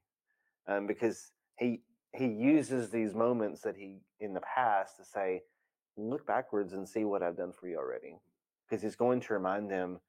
um, 0.68 0.88
because 0.88 1.32
he 1.58 1.82
he 2.16 2.28
uses 2.28 2.90
these 2.90 3.14
moments 3.14 3.62
that 3.62 3.76
he 3.76 3.98
in 4.20 4.34
the 4.34 4.42
past 4.42 4.98
to 4.98 5.06
say 5.06 5.42
look 5.98 6.26
backwards 6.26 6.74
and 6.74 6.88
see 6.88 7.04
what 7.04 7.24
i've 7.24 7.38
done 7.38 7.52
for 7.52 7.68
you 7.68 7.78
already. 7.78 8.16
Because 8.70 8.82
he's 8.82 8.96
going 8.96 9.22
to 9.22 9.34
remind 9.34 9.70
them 9.70 10.00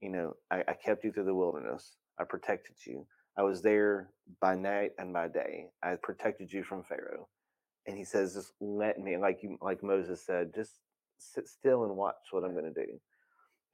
you 0.00 0.10
know 0.10 0.34
I, 0.50 0.62
I 0.68 0.72
kept 0.74 1.04
you 1.04 1.12
through 1.12 1.24
the 1.24 1.34
wilderness. 1.34 1.96
I 2.18 2.24
protected 2.24 2.76
you. 2.86 3.06
I 3.38 3.42
was 3.42 3.62
there 3.62 4.10
by 4.40 4.54
night 4.54 4.90
and 4.98 5.12
by 5.12 5.28
day. 5.28 5.66
I 5.82 5.94
protected 6.02 6.52
you 6.52 6.62
from 6.62 6.82
pharaoh. 6.82 7.28
And 7.86 7.96
he 7.96 8.04
says 8.04 8.34
just 8.34 8.52
let 8.60 8.98
me 9.00 9.16
like 9.16 9.42
you 9.42 9.58
like 9.60 9.82
moses 9.82 10.24
said 10.24 10.54
just 10.54 10.80
sit 11.18 11.48
still 11.48 11.84
and 11.84 11.96
watch 11.96 12.16
what 12.30 12.44
i'm 12.44 12.52
going 12.52 12.72
to 12.72 12.86
do. 12.86 13.00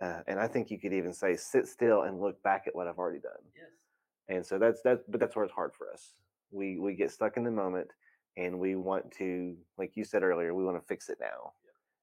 Uh, 0.00 0.20
and 0.28 0.38
i 0.38 0.46
think 0.46 0.70
you 0.70 0.78
could 0.78 0.92
even 0.92 1.12
say 1.12 1.36
sit 1.36 1.66
still 1.66 2.02
and 2.02 2.20
look 2.20 2.40
back 2.42 2.64
at 2.66 2.74
what 2.74 2.86
i've 2.86 2.98
already 2.98 3.20
done. 3.20 3.42
Yes. 3.56 3.77
And 4.28 4.44
so 4.44 4.58
that's 4.58 4.82
that 4.82 5.10
but 5.10 5.20
that's 5.20 5.36
where 5.36 5.44
it's 5.44 5.54
hard 5.54 5.72
for 5.72 5.90
us. 5.92 6.14
We 6.50 6.78
we 6.78 6.94
get 6.94 7.10
stuck 7.10 7.36
in 7.36 7.44
the 7.44 7.50
moment 7.50 7.88
and 8.36 8.58
we 8.58 8.74
want 8.76 9.10
to 9.12 9.56
like 9.76 9.96
you 9.96 10.04
said 10.04 10.22
earlier 10.22 10.54
we 10.54 10.64
want 10.64 10.80
to 10.80 10.86
fix 10.86 11.08
it 11.08 11.18
now. 11.20 11.52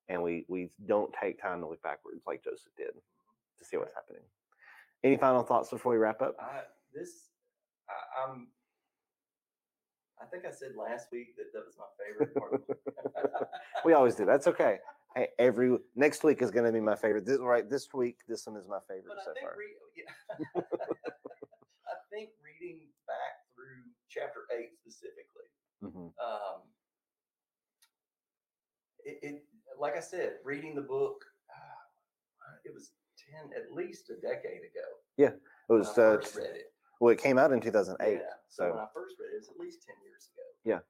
And 0.08 0.22
we 0.22 0.46
we 0.48 0.70
don't 0.86 1.12
take 1.20 1.42
time 1.42 1.62
to 1.62 1.68
look 1.68 1.82
backwards 1.82 2.24
like 2.28 2.44
joseph 2.44 2.74
did 2.78 2.90
mm-hmm. 2.90 3.60
to 3.60 3.66
see 3.66 3.78
what's 3.78 3.96
happening. 3.96 4.24
Any 5.04 5.18
final 5.18 5.44
thoughts 5.44 5.70
before 5.70 5.92
we 5.94 5.98
wrap 5.98 6.22
up? 6.22 6.36
I 6.40 6.62
this 6.94 7.30
I, 7.90 8.30
I'm. 8.32 8.48
I 10.22 10.26
think 10.26 10.46
I 10.46 10.52
said 10.52 10.72
last 10.78 11.08
week 11.12 11.36
that 11.38 11.52
that 11.54 11.64
was 11.66 11.76
my 11.78 11.92
favorite 12.00 12.34
part. 12.36 12.54
of 12.54 12.62
the 12.62 12.74
book. 12.74 13.50
we 13.84 13.94
always 13.94 14.16
do. 14.16 14.26
That's 14.26 14.48
okay. 14.54 14.80
Hey, 15.16 15.28
every 15.40 15.78
next 15.96 16.24
week 16.24 16.42
is 16.42 16.52
going 16.52 16.66
to 16.66 16.72
be 16.72 16.80
my 16.80 16.96
favorite. 16.96 17.26
This 17.26 17.40
right 17.40 17.70
this 17.70 17.94
week 17.94 18.20
this 18.28 18.48
one 18.48 18.58
is 18.58 18.68
my 18.68 18.80
favorite 18.88 19.08
But 19.08 19.20
I 19.20 19.26
so 19.26 19.34
think 19.34 19.46
far. 19.46 19.56
re- 19.58 19.80
oh, 19.80 19.92
yeah. 19.96 20.62
I 21.88 21.96
think 22.12 22.30
reading 22.44 22.88
back 23.08 23.44
through 23.56 23.84
chapter 24.16 24.42
eight 24.58 24.72
specifically, 24.80 25.50
hmm 25.84 26.08
um, 26.24 26.62
it, 29.04 29.20
it 29.22 29.44
like 29.80 29.98
I 29.98 30.00
said, 30.00 30.34
reading 30.44 30.74
the 30.76 30.82
book, 30.82 31.24
uh, 31.50 32.56
it 32.64 32.74
was 32.74 32.92
ten 33.20 33.52
at 33.56 33.72
least 33.72 34.10
a 34.10 34.16
decade 34.16 34.64
ago. 34.64 34.88
Yeah, 35.18 35.32
it 35.70 35.74
was 35.74 35.98
uh, 35.98 36.18
read 36.36 36.56
it. 36.56 36.74
well 37.00 37.12
it 37.12 37.22
came 37.22 37.38
out 37.38 37.52
in 37.52 37.60
2008 37.60 38.14
Yeah. 38.14 38.20
So, 38.50 38.70
when 38.70 38.80
I 38.80 38.88
first 38.94 39.16
read 39.20 39.34
it, 39.34 39.36
it 39.36 39.40
was 39.40 39.50
at 39.50 39.60
least 39.60 39.84
ten 39.86 39.96
years 40.04 40.30
ago. 40.34 40.48
Yeah. 40.64 40.82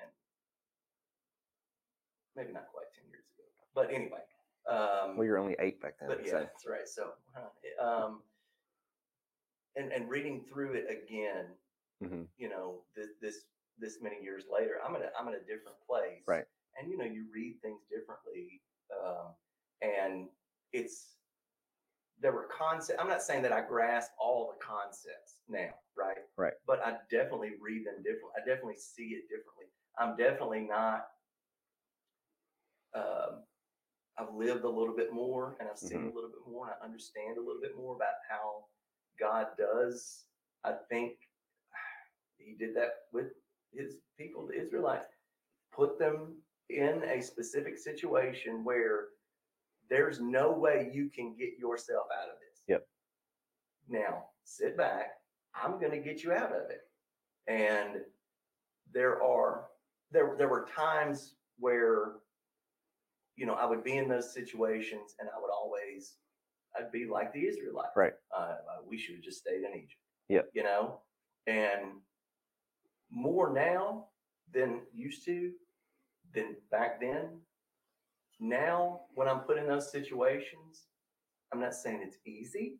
And 0.00 0.10
maybe 2.36 2.52
not 2.52 2.68
quite 2.72 2.92
ten 2.94 3.08
years 3.08 3.24
ago, 3.34 3.44
but 3.74 3.92
anyway. 3.92 4.20
Um, 4.66 5.16
well 5.18 5.26
you're 5.26 5.38
only 5.38 5.56
eight 5.58 5.80
back 5.82 5.94
then 6.00 6.08
but 6.08 6.24
yeah, 6.24 6.30
so 6.30 6.38
that's 6.38 6.66
right. 6.66 6.88
So, 6.88 7.12
um, 7.82 8.22
and 9.76 9.92
and 9.92 10.08
reading 10.08 10.42
through 10.48 10.72
it 10.72 10.86
again, 10.88 11.46
Mhm. 12.02 12.28
you 12.36 12.48
know, 12.48 12.84
this 12.94 13.10
this 13.20 13.46
this 13.78 14.00
many 14.00 14.22
years 14.22 14.44
later, 14.48 14.80
I'm 14.84 14.94
in 14.96 15.02
a 15.02 15.10
I'm 15.18 15.28
in 15.28 15.34
a 15.34 15.40
different 15.44 15.78
place, 15.86 16.22
Right. 16.26 16.46
And 16.76 16.90
you 16.90 16.96
know, 16.98 17.04
you 17.04 17.26
read 17.32 17.60
things 17.62 17.82
differently, 17.88 18.62
um, 18.90 19.34
and 19.80 20.28
it's 20.72 21.16
there 22.18 22.32
were 22.32 22.44
concepts. 22.44 22.98
I'm 23.00 23.08
not 23.08 23.22
saying 23.22 23.42
that 23.42 23.52
I 23.52 23.60
grasp 23.60 24.12
all 24.18 24.52
the 24.52 24.64
concepts 24.64 25.42
now, 25.48 25.74
right? 25.96 26.18
Right. 26.36 26.54
But 26.66 26.80
I 26.80 26.98
definitely 27.10 27.56
read 27.60 27.86
them 27.86 28.02
differently. 28.02 28.30
I 28.36 28.40
definitely 28.40 28.76
see 28.76 29.14
it 29.14 29.28
differently. 29.28 29.66
I'm 29.98 30.16
definitely 30.16 30.60
not. 30.60 31.10
Um, 32.94 33.44
I've 34.16 34.32
lived 34.32 34.64
a 34.64 34.68
little 34.68 34.94
bit 34.94 35.12
more 35.12 35.56
and 35.58 35.68
I've 35.68 35.78
seen 35.78 36.02
Mhm. 36.02 36.12
a 36.12 36.14
little 36.14 36.30
bit 36.30 36.46
more 36.46 36.68
and 36.70 36.76
I 36.80 36.84
understand 36.84 37.36
a 37.36 37.40
little 37.40 37.60
bit 37.60 37.76
more 37.76 37.96
about 37.96 38.14
how 38.28 38.68
God 39.18 39.56
does. 39.56 40.28
I 40.62 40.74
think 40.74 41.28
he 42.38 42.54
did 42.54 42.74
that 42.76 42.90
with 43.12 43.26
his 43.72 43.96
people, 44.18 44.46
the 44.46 44.60
Israelites, 44.60 45.06
put 45.74 45.98
them 45.98 46.34
in 46.70 47.02
a 47.04 47.20
specific 47.20 47.78
situation 47.78 48.64
where 48.64 49.06
there's 49.90 50.20
no 50.20 50.50
way 50.52 50.90
you 50.92 51.10
can 51.14 51.34
get 51.36 51.58
yourself 51.58 52.06
out 52.16 52.28
of 52.28 52.36
this. 52.40 52.62
Yep. 52.68 52.86
Now 53.88 54.24
sit 54.44 54.76
back. 54.76 55.12
I'm 55.54 55.78
going 55.78 55.92
to 55.92 55.98
get 55.98 56.22
you 56.22 56.32
out 56.32 56.52
of 56.52 56.70
it. 56.70 56.80
And 57.46 58.00
there 58.92 59.22
are 59.22 59.66
there 60.10 60.34
there 60.38 60.48
were 60.48 60.66
times 60.74 61.34
where 61.58 62.12
you 63.36 63.44
know 63.44 63.54
I 63.54 63.66
would 63.66 63.84
be 63.84 63.96
in 63.96 64.08
those 64.08 64.32
situations 64.32 65.14
and 65.18 65.28
I 65.28 65.40
would 65.40 65.50
always 65.50 66.14
I'd 66.76 66.90
be 66.90 67.06
like 67.06 67.32
the 67.32 67.46
Israelites. 67.46 67.96
Right. 67.96 68.14
Uh, 68.36 68.54
we 68.88 68.98
should 68.98 69.16
have 69.16 69.24
just 69.24 69.38
stayed 69.38 69.62
in 69.62 69.74
Egypt. 69.74 69.94
Yep. 70.28 70.50
You 70.54 70.62
know, 70.62 71.00
and 71.46 72.00
more 73.14 73.52
now 73.52 74.06
than 74.52 74.80
used 74.92 75.24
to 75.26 75.52
than 76.34 76.56
back 76.70 77.00
then. 77.00 77.40
Now, 78.40 79.02
when 79.14 79.28
I'm 79.28 79.40
put 79.40 79.58
in 79.58 79.66
those 79.66 79.90
situations, 79.90 80.86
I'm 81.52 81.60
not 81.60 81.74
saying 81.74 82.00
it's 82.02 82.18
easy, 82.26 82.78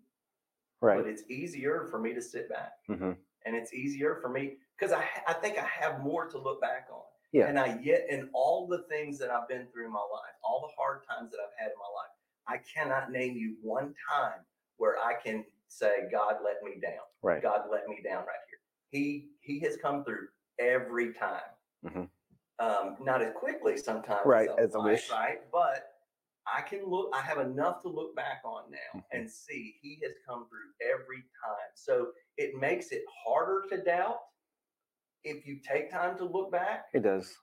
Right. 0.80 0.96
but 0.96 1.06
it's 1.08 1.22
easier 1.30 1.86
for 1.90 1.98
me 1.98 2.12
to 2.14 2.20
sit 2.20 2.48
back 2.48 2.72
hmm 2.86 3.12
and 3.46 3.54
it's 3.54 3.72
easier 3.74 4.18
for 4.22 4.28
me 4.30 4.56
because 4.76 4.92
I, 4.92 5.04
I 5.28 5.34
think 5.34 5.58
I 5.58 5.66
have 5.66 6.00
more 6.02 6.26
to 6.28 6.38
look 6.38 6.60
back 6.62 6.88
on. 6.90 7.02
Yeah. 7.32 7.46
And 7.46 7.58
I 7.58 7.78
yet, 7.82 8.06
in 8.08 8.30
all 8.32 8.66
the 8.66 8.84
things 8.88 9.18
that 9.18 9.30
I've 9.30 9.48
been 9.48 9.66
through 9.72 9.86
in 9.86 9.92
my 9.92 9.98
life, 9.98 10.34
all 10.42 10.60
the 10.62 10.72
hard 10.80 11.02
times 11.08 11.30
that 11.30 11.38
I've 11.38 11.52
had 11.58 11.66
in 11.68 11.78
my 11.78 11.92
life, 11.94 12.14
I 12.48 12.60
cannot 12.74 13.10
name 13.12 13.36
you 13.36 13.56
one 13.62 13.94
time 14.10 14.40
where 14.78 14.96
I 14.98 15.14
can 15.22 15.44
say, 15.68 16.08
God 16.10 16.36
let 16.44 16.62
me 16.62 16.80
down. 16.80 17.04
Right. 17.22 17.42
God 17.42 17.62
let 17.70 17.86
me 17.86 17.98
down 18.02 18.18
right 18.24 18.44
here. 18.48 18.60
He 18.88 19.28
He 19.44 19.60
has 19.60 19.76
come 19.76 20.04
through 20.04 20.28
every 20.58 21.12
time. 21.12 21.42
Mhm. 21.84 22.10
Um, 22.58 22.96
not 23.00 23.20
as 23.20 23.34
quickly 23.34 23.76
sometimes, 23.76 24.24
Right, 24.24 24.48
as 24.58 24.74
I 24.74 24.78
like, 24.78 24.86
wish. 24.92 25.10
right? 25.10 25.50
But 25.52 25.90
I 26.46 26.62
can 26.62 26.84
look. 26.84 27.14
I 27.14 27.20
have 27.20 27.38
enough 27.38 27.82
to 27.82 27.88
look 27.88 28.14
back 28.16 28.40
on 28.44 28.70
now 28.70 28.78
Mhm. 29.00 29.04
and 29.12 29.30
see 29.30 29.78
He 29.82 29.96
has 30.02 30.12
come 30.26 30.48
through 30.48 30.72
every 30.80 31.22
time. 31.44 31.70
So 31.74 32.12
it 32.36 32.54
makes 32.54 32.90
it 32.92 33.04
harder 33.08 33.68
to 33.68 33.82
doubt 33.82 34.20
if 35.24 35.46
you 35.46 35.58
take 35.60 35.90
time 35.90 36.16
to 36.18 36.24
look 36.24 36.50
back. 36.50 36.88
It 36.94 37.00
does. 37.00 37.38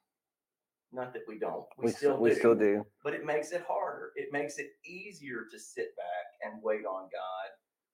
Not 0.91 1.13
that 1.13 1.27
we 1.27 1.39
don't, 1.39 1.67
we, 1.77 1.85
We, 1.85 1.91
still 1.91 2.11
still, 2.15 2.21
we 2.21 2.35
still 2.35 2.55
do. 2.55 2.85
but 3.03 3.13
it 3.13 3.23
makes 3.25 3.51
it 3.51 3.61
harder. 3.63 4.11
It 4.15 4.31
makes 4.31 4.57
it 4.59 4.71
easier 4.83 5.45
to 5.49 5.57
sit 5.59 5.95
back 5.95 6.25
and 6.41 6.61
wait 6.61 6.85
on 6.85 7.09
God 7.09 7.49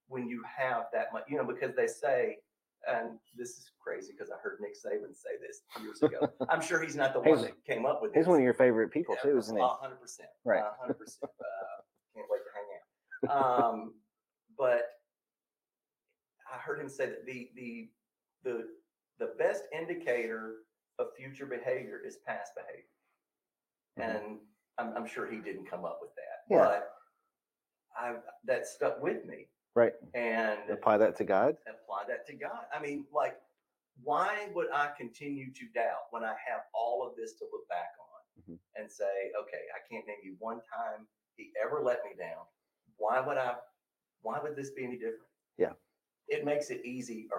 when 0.07 0.27
you 0.27 0.41
have 0.43 0.89
that 0.93 1.13
much, 1.13 1.29
you 1.29 1.37
know, 1.37 1.45
because 1.45 1.75
they 1.75 1.87
say, 1.87 2.41
and 2.87 3.19
this 3.37 3.49
is 3.51 3.71
crazy 3.79 4.13
because 4.13 4.31
I 4.31 4.35
heard 4.41 4.57
Nick 4.61 4.73
Saban 4.73 5.13
say 5.15 5.31
this 5.45 5.61
years 5.83 6.01
ago. 6.01 6.27
I'm 6.49 6.61
sure 6.61 6.81
he's 6.81 6.95
not 6.95 7.13
the 7.13 7.19
one 7.19 7.41
that 7.41 7.63
came 7.65 7.85
up 7.85 8.01
with 8.01 8.11
it. 8.11 8.15
He's 8.15 8.25
this. 8.25 8.29
one 8.29 8.37
of 8.39 8.43
your 8.43 8.53
favorite 8.53 8.91
people 8.91 9.15
Yeah, 9.23 9.31
too, 9.31 9.37
isn't 9.37 9.55
he? 9.55 9.61
a 9.61 9.67
hundred 9.67 9.99
percent. 10.01 10.29
Right. 10.45 10.61
A 10.61 10.71
hundred 10.79 10.95
percent. 10.99 11.23
Uh, 11.39 11.81
Can't 12.15 12.27
wait 12.29 12.39
to 12.39 13.29
hang 13.29 13.31
out. 13.39 13.69
Um, 13.71 13.93
but 14.57 14.81
I 16.53 16.57
heard 16.57 16.79
him 16.79 16.89
say 16.89 17.07
that 17.07 17.25
the 17.25 17.49
the 17.55 17.89
the 18.43 18.65
the 19.19 19.33
best 19.37 19.63
indicator 19.77 20.55
of 20.99 21.07
future 21.17 21.45
behavior 21.45 21.99
is 22.05 22.17
past 22.25 22.51
behavior, 22.55 22.83
Mhm. 23.99 24.15
and 24.27 24.39
I'm, 24.77 24.95
I'm 24.95 25.07
sure 25.07 25.29
he 25.29 25.37
didn't 25.37 25.65
come 25.69 25.85
up 25.85 25.99
with 26.01 26.11
that, 26.15 26.53
Yeah. 26.55 26.57
but 26.65 26.89
I 27.95 28.15
that 28.45 28.67
stuck 28.67 29.01
with 29.01 29.25
me, 29.25 29.47
Right. 29.77 29.93
and 30.15 30.57
Apply 30.71 30.97
that 30.97 31.15
to 31.17 31.23
God. 31.23 31.55
apply 31.69 32.05
that 32.07 32.25
to 32.27 32.33
God. 32.33 32.65
I 32.73 32.81
mean, 32.81 33.05
like, 33.13 33.37
why 34.01 34.49
would 34.55 34.71
I 34.73 34.89
continue 34.97 35.53
to 35.53 35.65
doubt 35.75 36.07
when 36.09 36.23
I 36.23 36.33
have 36.49 36.61
all 36.73 37.07
of 37.07 37.15
this 37.15 37.33
to 37.37 37.45
look 37.51 37.67
back 37.69 37.93
on 37.99 38.41
Mhm. 38.55 38.59
and 38.75 38.91
say, 38.91 39.31
okay, 39.39 39.61
I 39.75 39.79
can't 39.87 40.07
name 40.07 40.17
you 40.23 40.35
one 40.39 40.61
time 40.63 41.07
he 41.35 41.53
ever 41.61 41.79
let 41.83 42.03
me 42.03 42.15
down. 42.15 42.47
Why 42.95 43.19
would 43.19 43.37
I? 43.37 43.59
Why 44.21 44.39
would 44.41 44.55
this 44.55 44.71
be 44.71 44.83
any 44.83 44.97
different? 44.97 45.29
Yeah. 45.57 45.73
It 46.27 46.43
makes 46.43 46.71
it 46.71 46.83
easier. 46.83 47.29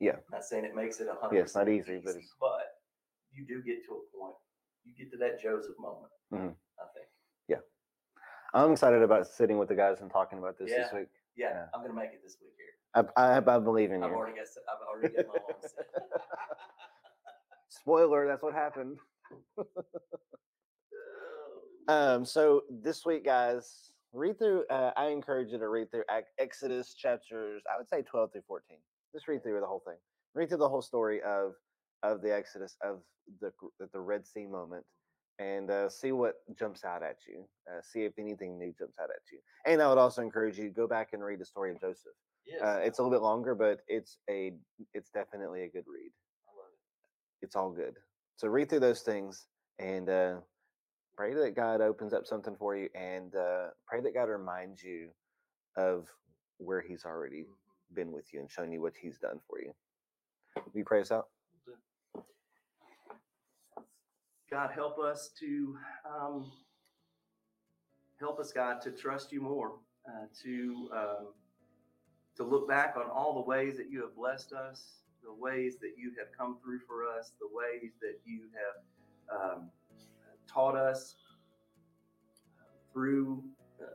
Yeah. 0.00 0.20
Not 0.30 0.44
saying 0.44 0.66
it 0.66 0.74
makes 0.74 1.00
it 1.00 1.08
a 1.08 1.14
hundred. 1.14 1.36
Yeah, 1.36 1.42
it's 1.44 1.54
not 1.54 1.64
percent 1.64 1.80
easy, 1.88 1.98
but 2.04 2.10
it's- 2.16 2.34
but 2.38 2.82
you 3.30 3.46
do 3.46 3.62
get 3.62 3.82
to 3.86 3.94
a 3.96 4.16
point. 4.18 4.36
You 4.84 4.94
get 4.94 5.10
to 5.12 5.16
that 5.16 5.38
Joseph 5.40 5.78
moment. 5.78 6.12
Mhm. 6.30 6.54
I 6.78 6.86
think. 6.88 7.08
Yeah. 7.48 7.60
I'm 8.52 8.72
excited 8.72 9.00
about 9.00 9.26
sitting 9.28 9.56
with 9.56 9.68
the 9.68 9.74
guys 9.74 10.02
and 10.02 10.10
talking 10.10 10.38
about 10.38 10.58
this 10.58 10.70
this 10.70 10.92
week. 10.92 11.08
Yeah, 11.36 11.48
Yeah. 11.50 11.64
I'm 11.74 11.80
gonna 11.82 11.94
make 11.94 12.12
it 12.12 12.20
this 12.22 12.36
week 12.40 12.52
here. 12.56 13.04
I, 13.16 13.38
I, 13.38 13.56
I 13.56 13.58
believe 13.58 13.90
in 13.90 14.02
I've 14.02 14.10
you. 14.10 14.16
already 14.16 14.34
got. 14.36 14.42
s- 14.42 14.58
I've 14.68 14.86
already 14.88 15.14
got 15.16 15.26
my 15.26 15.54
set. 15.60 15.86
Spoiler, 17.68 18.26
that's 18.26 18.42
what 18.42 18.54
happened. 18.54 18.98
Um, 21.86 22.24
so 22.24 22.62
this 22.70 23.04
week, 23.04 23.26
guys, 23.26 23.90
read 24.14 24.38
through. 24.38 24.64
Uh, 24.70 24.92
I 24.96 25.08
encourage 25.08 25.50
you 25.52 25.58
to 25.58 25.68
read 25.68 25.90
through 25.90 26.04
Ac- 26.10 26.24
Exodus 26.38 26.94
chapters. 26.94 27.62
I 27.72 27.76
would 27.76 27.88
say 27.90 28.00
twelve 28.02 28.32
through 28.32 28.40
fourteen. 28.46 28.78
Just 29.14 29.28
read 29.28 29.42
through 29.42 29.60
the 29.60 29.66
whole 29.66 29.82
thing. 29.86 29.98
Read 30.34 30.48
through 30.48 30.58
the 30.58 30.68
whole 30.68 30.80
story 30.80 31.20
of 31.22 31.52
of 32.02 32.22
the 32.22 32.34
Exodus 32.34 32.76
of 32.82 33.00
the 33.42 33.52
gr- 33.58 33.84
the 33.92 34.00
Red 34.00 34.26
Sea 34.26 34.46
moment, 34.46 34.84
and 35.38 35.70
uh, 35.70 35.88
see 35.88 36.12
what 36.12 36.34
jumps 36.56 36.84
out 36.84 37.02
at 37.02 37.16
you. 37.26 37.44
Uh, 37.68 37.80
see 37.82 38.04
if 38.04 38.12
anything 38.18 38.58
new 38.58 38.72
jumps 38.78 38.98
out 39.00 39.10
at 39.10 39.22
you. 39.32 39.38
And 39.66 39.82
I 39.82 39.88
would 39.88 39.98
also 39.98 40.22
encourage 40.22 40.58
you 40.58 40.68
to 40.68 40.74
go 40.74 40.86
back 40.86 41.10
and 41.12 41.22
read 41.24 41.40
the 41.40 41.44
story 41.44 41.72
of 41.72 41.80
Joseph. 41.80 42.12
Yes, 42.46 42.60
Uh, 42.62 42.80
it's 42.82 42.98
a 42.98 43.02
little 43.02 43.16
bit 43.18 43.22
longer, 43.22 43.54
but 43.54 43.80
it's 43.88 44.18
a 44.28 44.52
it's 44.92 45.10
definitely 45.10 45.62
a 45.62 45.68
good 45.68 45.84
read. 45.86 46.12
I 46.46 46.52
love 46.56 46.68
it. 46.72 47.44
It's 47.46 47.56
all 47.56 47.70
good. 47.70 47.94
So 48.36 48.48
read 48.48 48.68
through 48.68 48.80
those 48.80 49.00
things 49.02 49.46
and 49.78 50.08
uh, 50.08 50.40
pray 51.16 51.32
that 51.34 51.56
God 51.56 51.80
opens 51.80 52.12
up 52.12 52.26
something 52.26 52.54
for 52.56 52.76
you, 52.76 52.88
and 52.94 53.34
uh, 53.34 53.68
pray 53.86 54.00
that 54.02 54.14
God 54.14 54.28
reminds 54.28 54.82
you 54.82 55.10
of 55.76 56.06
where 56.58 56.80
He's 56.80 57.04
already 57.04 57.44
Mhm. 57.44 57.94
been 57.94 58.12
with 58.12 58.32
you 58.32 58.40
and 58.40 58.50
shown 58.50 58.70
you 58.72 58.80
what 58.80 58.94
He's 58.94 59.18
done 59.18 59.40
for 59.48 59.60
you. 59.60 59.74
Will 60.56 60.72
you 60.78 60.84
pray 60.84 61.00
us 61.00 61.10
out? 61.10 61.28
God, 64.54 64.70
help 64.72 65.00
us 65.00 65.30
to 65.40 65.76
um, 66.08 66.52
help 68.20 68.38
us, 68.38 68.52
God, 68.52 68.80
to 68.82 68.92
trust 68.92 69.32
you 69.32 69.40
more, 69.40 69.72
uh, 70.06 70.26
to 70.44 70.88
um, 70.94 71.26
to 72.36 72.44
look 72.44 72.68
back 72.68 72.94
on 72.96 73.10
all 73.10 73.34
the 73.34 73.40
ways 73.40 73.76
that 73.76 73.90
you 73.90 74.00
have 74.02 74.14
blessed 74.14 74.52
us, 74.52 75.00
the 75.24 75.34
ways 75.34 75.78
that 75.80 75.94
you 75.98 76.12
have 76.16 76.28
come 76.38 76.56
through 76.62 76.78
for 76.86 77.04
us, 77.04 77.32
the 77.40 77.48
ways 77.50 77.94
that 78.00 78.20
you 78.24 78.42
have 78.54 79.40
um, 79.40 79.70
taught 80.46 80.76
us 80.76 81.16
through 82.92 83.42
uh, 83.82 83.86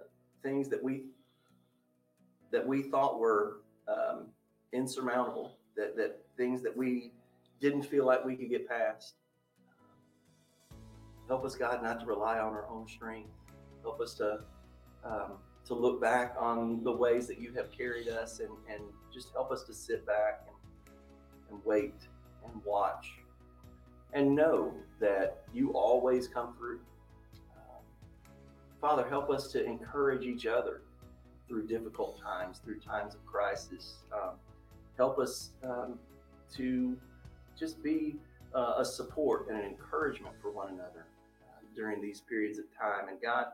things 0.43 0.67
that 0.67 0.83
we 0.83 1.05
that 2.51 2.67
we 2.67 2.81
thought 2.81 3.17
were 3.17 3.61
um, 3.87 4.25
insurmountable, 4.73 5.55
that 5.77 5.95
that 5.95 6.19
things 6.35 6.61
that 6.61 6.75
we 6.75 7.13
didn't 7.61 7.83
feel 7.83 8.05
like 8.05 8.25
we 8.25 8.35
could 8.35 8.49
get 8.49 8.67
past. 8.67 9.18
Help 11.29 11.45
us, 11.45 11.53
God, 11.53 11.83
not 11.83 11.99
to 11.99 12.07
rely 12.07 12.39
on 12.39 12.53
our 12.53 12.67
own 12.67 12.87
strength. 12.87 13.29
Help 13.83 14.01
us 14.01 14.15
to 14.15 14.39
um, 15.05 15.33
to 15.65 15.75
look 15.75 16.01
back 16.01 16.33
on 16.39 16.83
the 16.83 16.91
ways 16.91 17.27
that 17.27 17.39
you 17.39 17.53
have 17.53 17.71
carried 17.71 18.07
us, 18.07 18.39
and 18.39 18.49
and 18.67 18.81
just 19.13 19.31
help 19.31 19.51
us 19.51 19.63
to 19.63 19.73
sit 19.73 20.05
back 20.07 20.47
and 20.47 20.95
and 21.51 21.65
wait 21.65 21.93
and 22.43 22.61
watch, 22.65 23.11
and 24.13 24.35
know 24.35 24.73
that 24.99 25.43
you 25.53 25.71
always 25.73 26.27
come 26.27 26.55
through. 26.57 26.79
Father, 28.81 29.07
help 29.07 29.29
us 29.29 29.51
to 29.51 29.63
encourage 29.63 30.25
each 30.25 30.47
other 30.47 30.81
through 31.47 31.67
difficult 31.67 32.19
times, 32.19 32.59
through 32.63 32.79
times 32.79 33.13
of 33.13 33.23
crisis. 33.25 33.97
Um, 34.11 34.31
help 34.97 35.19
us 35.19 35.51
um, 35.63 35.99
to 36.55 36.97
just 37.57 37.83
be 37.83 38.15
uh, 38.55 38.75
a 38.77 38.85
support 38.85 39.49
and 39.49 39.59
an 39.59 39.65
encouragement 39.65 40.33
for 40.41 40.49
one 40.51 40.69
another 40.69 41.05
during 41.79 42.01
these 42.01 42.19
periods 42.19 42.59
of 42.59 42.65
time. 42.77 43.07
And 43.07 43.21
God, 43.21 43.45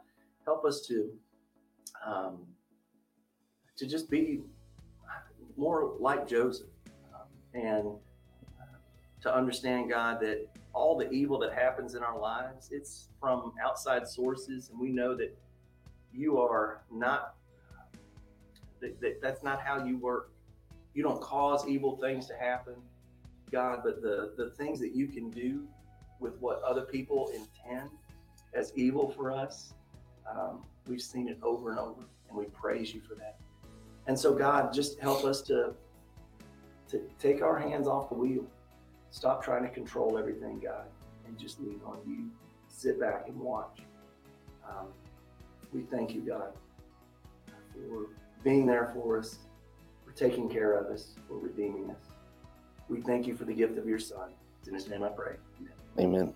help 0.46 0.66
us 0.66 0.82
to 0.88 1.12
um, 2.06 2.40
to 3.78 3.86
just 3.86 4.10
be 4.10 4.42
more 5.56 5.94
like 6.00 6.28
Joseph 6.28 6.68
um, 7.14 7.62
and 7.62 7.88
uh, 8.60 8.78
to 9.22 9.34
understand, 9.34 9.90
God, 9.90 10.20
that 10.22 10.48
all 10.74 10.98
the 10.98 11.10
evil 11.12 11.38
that 11.40 11.54
happens 11.54 11.94
in 11.94 12.04
our 12.04 12.20
lives, 12.20 12.70
it's 12.72 13.10
from 13.20 13.54
outside 13.64 14.08
sources, 14.08 14.70
and 14.70 14.80
we 14.80 14.90
know 14.90 15.16
that 15.16 15.38
you 16.12 16.40
are 16.40 16.82
not. 16.92 17.36
That, 18.82 19.00
that, 19.02 19.22
that's 19.22 19.44
not 19.44 19.62
how 19.62 19.86
you 19.86 19.98
work. 19.98 20.32
You 20.94 21.04
don't 21.04 21.22
cause 21.22 21.68
evil 21.68 21.98
things 21.98 22.28
to 22.28 22.34
happen. 22.36 22.76
God, 23.52 23.82
but 23.84 24.02
the, 24.02 24.34
the 24.36 24.50
things 24.52 24.80
that 24.80 24.96
you 24.96 25.08
can 25.08 25.30
do 25.30 25.66
with 26.20 26.38
what 26.40 26.62
other 26.64 26.82
people 26.82 27.32
intend 27.34 27.90
as 28.56 28.72
evil 28.76 29.10
for 29.10 29.32
us, 29.32 29.74
um, 30.30 30.64
we've 30.88 31.02
seen 31.02 31.28
it 31.28 31.38
over 31.44 31.72
and 31.72 31.80
over, 31.80 32.02
and 32.30 32.38
we 32.38 32.46
praise 32.46 32.94
you 32.94 33.02
for 33.02 33.16
that. 33.16 33.38
And 34.08 34.18
so, 34.18 34.34
God, 34.34 34.74
just 34.74 35.00
help 35.00 35.24
us 35.26 35.42
to 35.44 35.74
to 36.88 37.02
take 37.20 37.42
our 37.42 37.58
hands 37.58 37.88
off 37.88 38.10
the 38.10 38.16
wheel, 38.16 38.46
stop 39.10 39.44
trying 39.44 39.64
to 39.64 39.70
control 39.70 40.20
everything, 40.20 40.60
God, 40.60 40.86
and 41.26 41.38
just 41.38 41.60
lean 41.60 41.82
on 41.84 41.98
you. 42.06 42.30
Sit 42.68 43.00
back 43.00 43.28
and 43.28 43.40
watch. 43.40 43.80
Um, 44.70 44.88
We 45.74 45.82
thank 45.82 46.14
you, 46.14 46.22
God, 46.22 46.54
for 47.74 48.08
being 48.44 48.66
there 48.68 48.92
for 48.94 49.18
us, 49.18 49.40
for 50.06 50.12
taking 50.14 50.48
care 50.48 50.74
of 50.74 50.86
us, 50.88 51.16
for 51.28 51.38
redeeming 51.40 51.90
us. 51.90 52.04
We 52.88 53.02
thank 53.02 53.26
you 53.26 53.36
for 53.36 53.46
the 53.46 53.54
gift 53.54 53.78
of 53.80 53.88
your 53.88 54.00
Son. 54.00 54.30
It's 54.60 54.68
in 54.68 54.76
his 54.76 54.88
name 54.88 55.04
I 55.04 55.10
pray. 55.10 55.36
Amen. 56.00 56.16
Amen. 56.16 56.34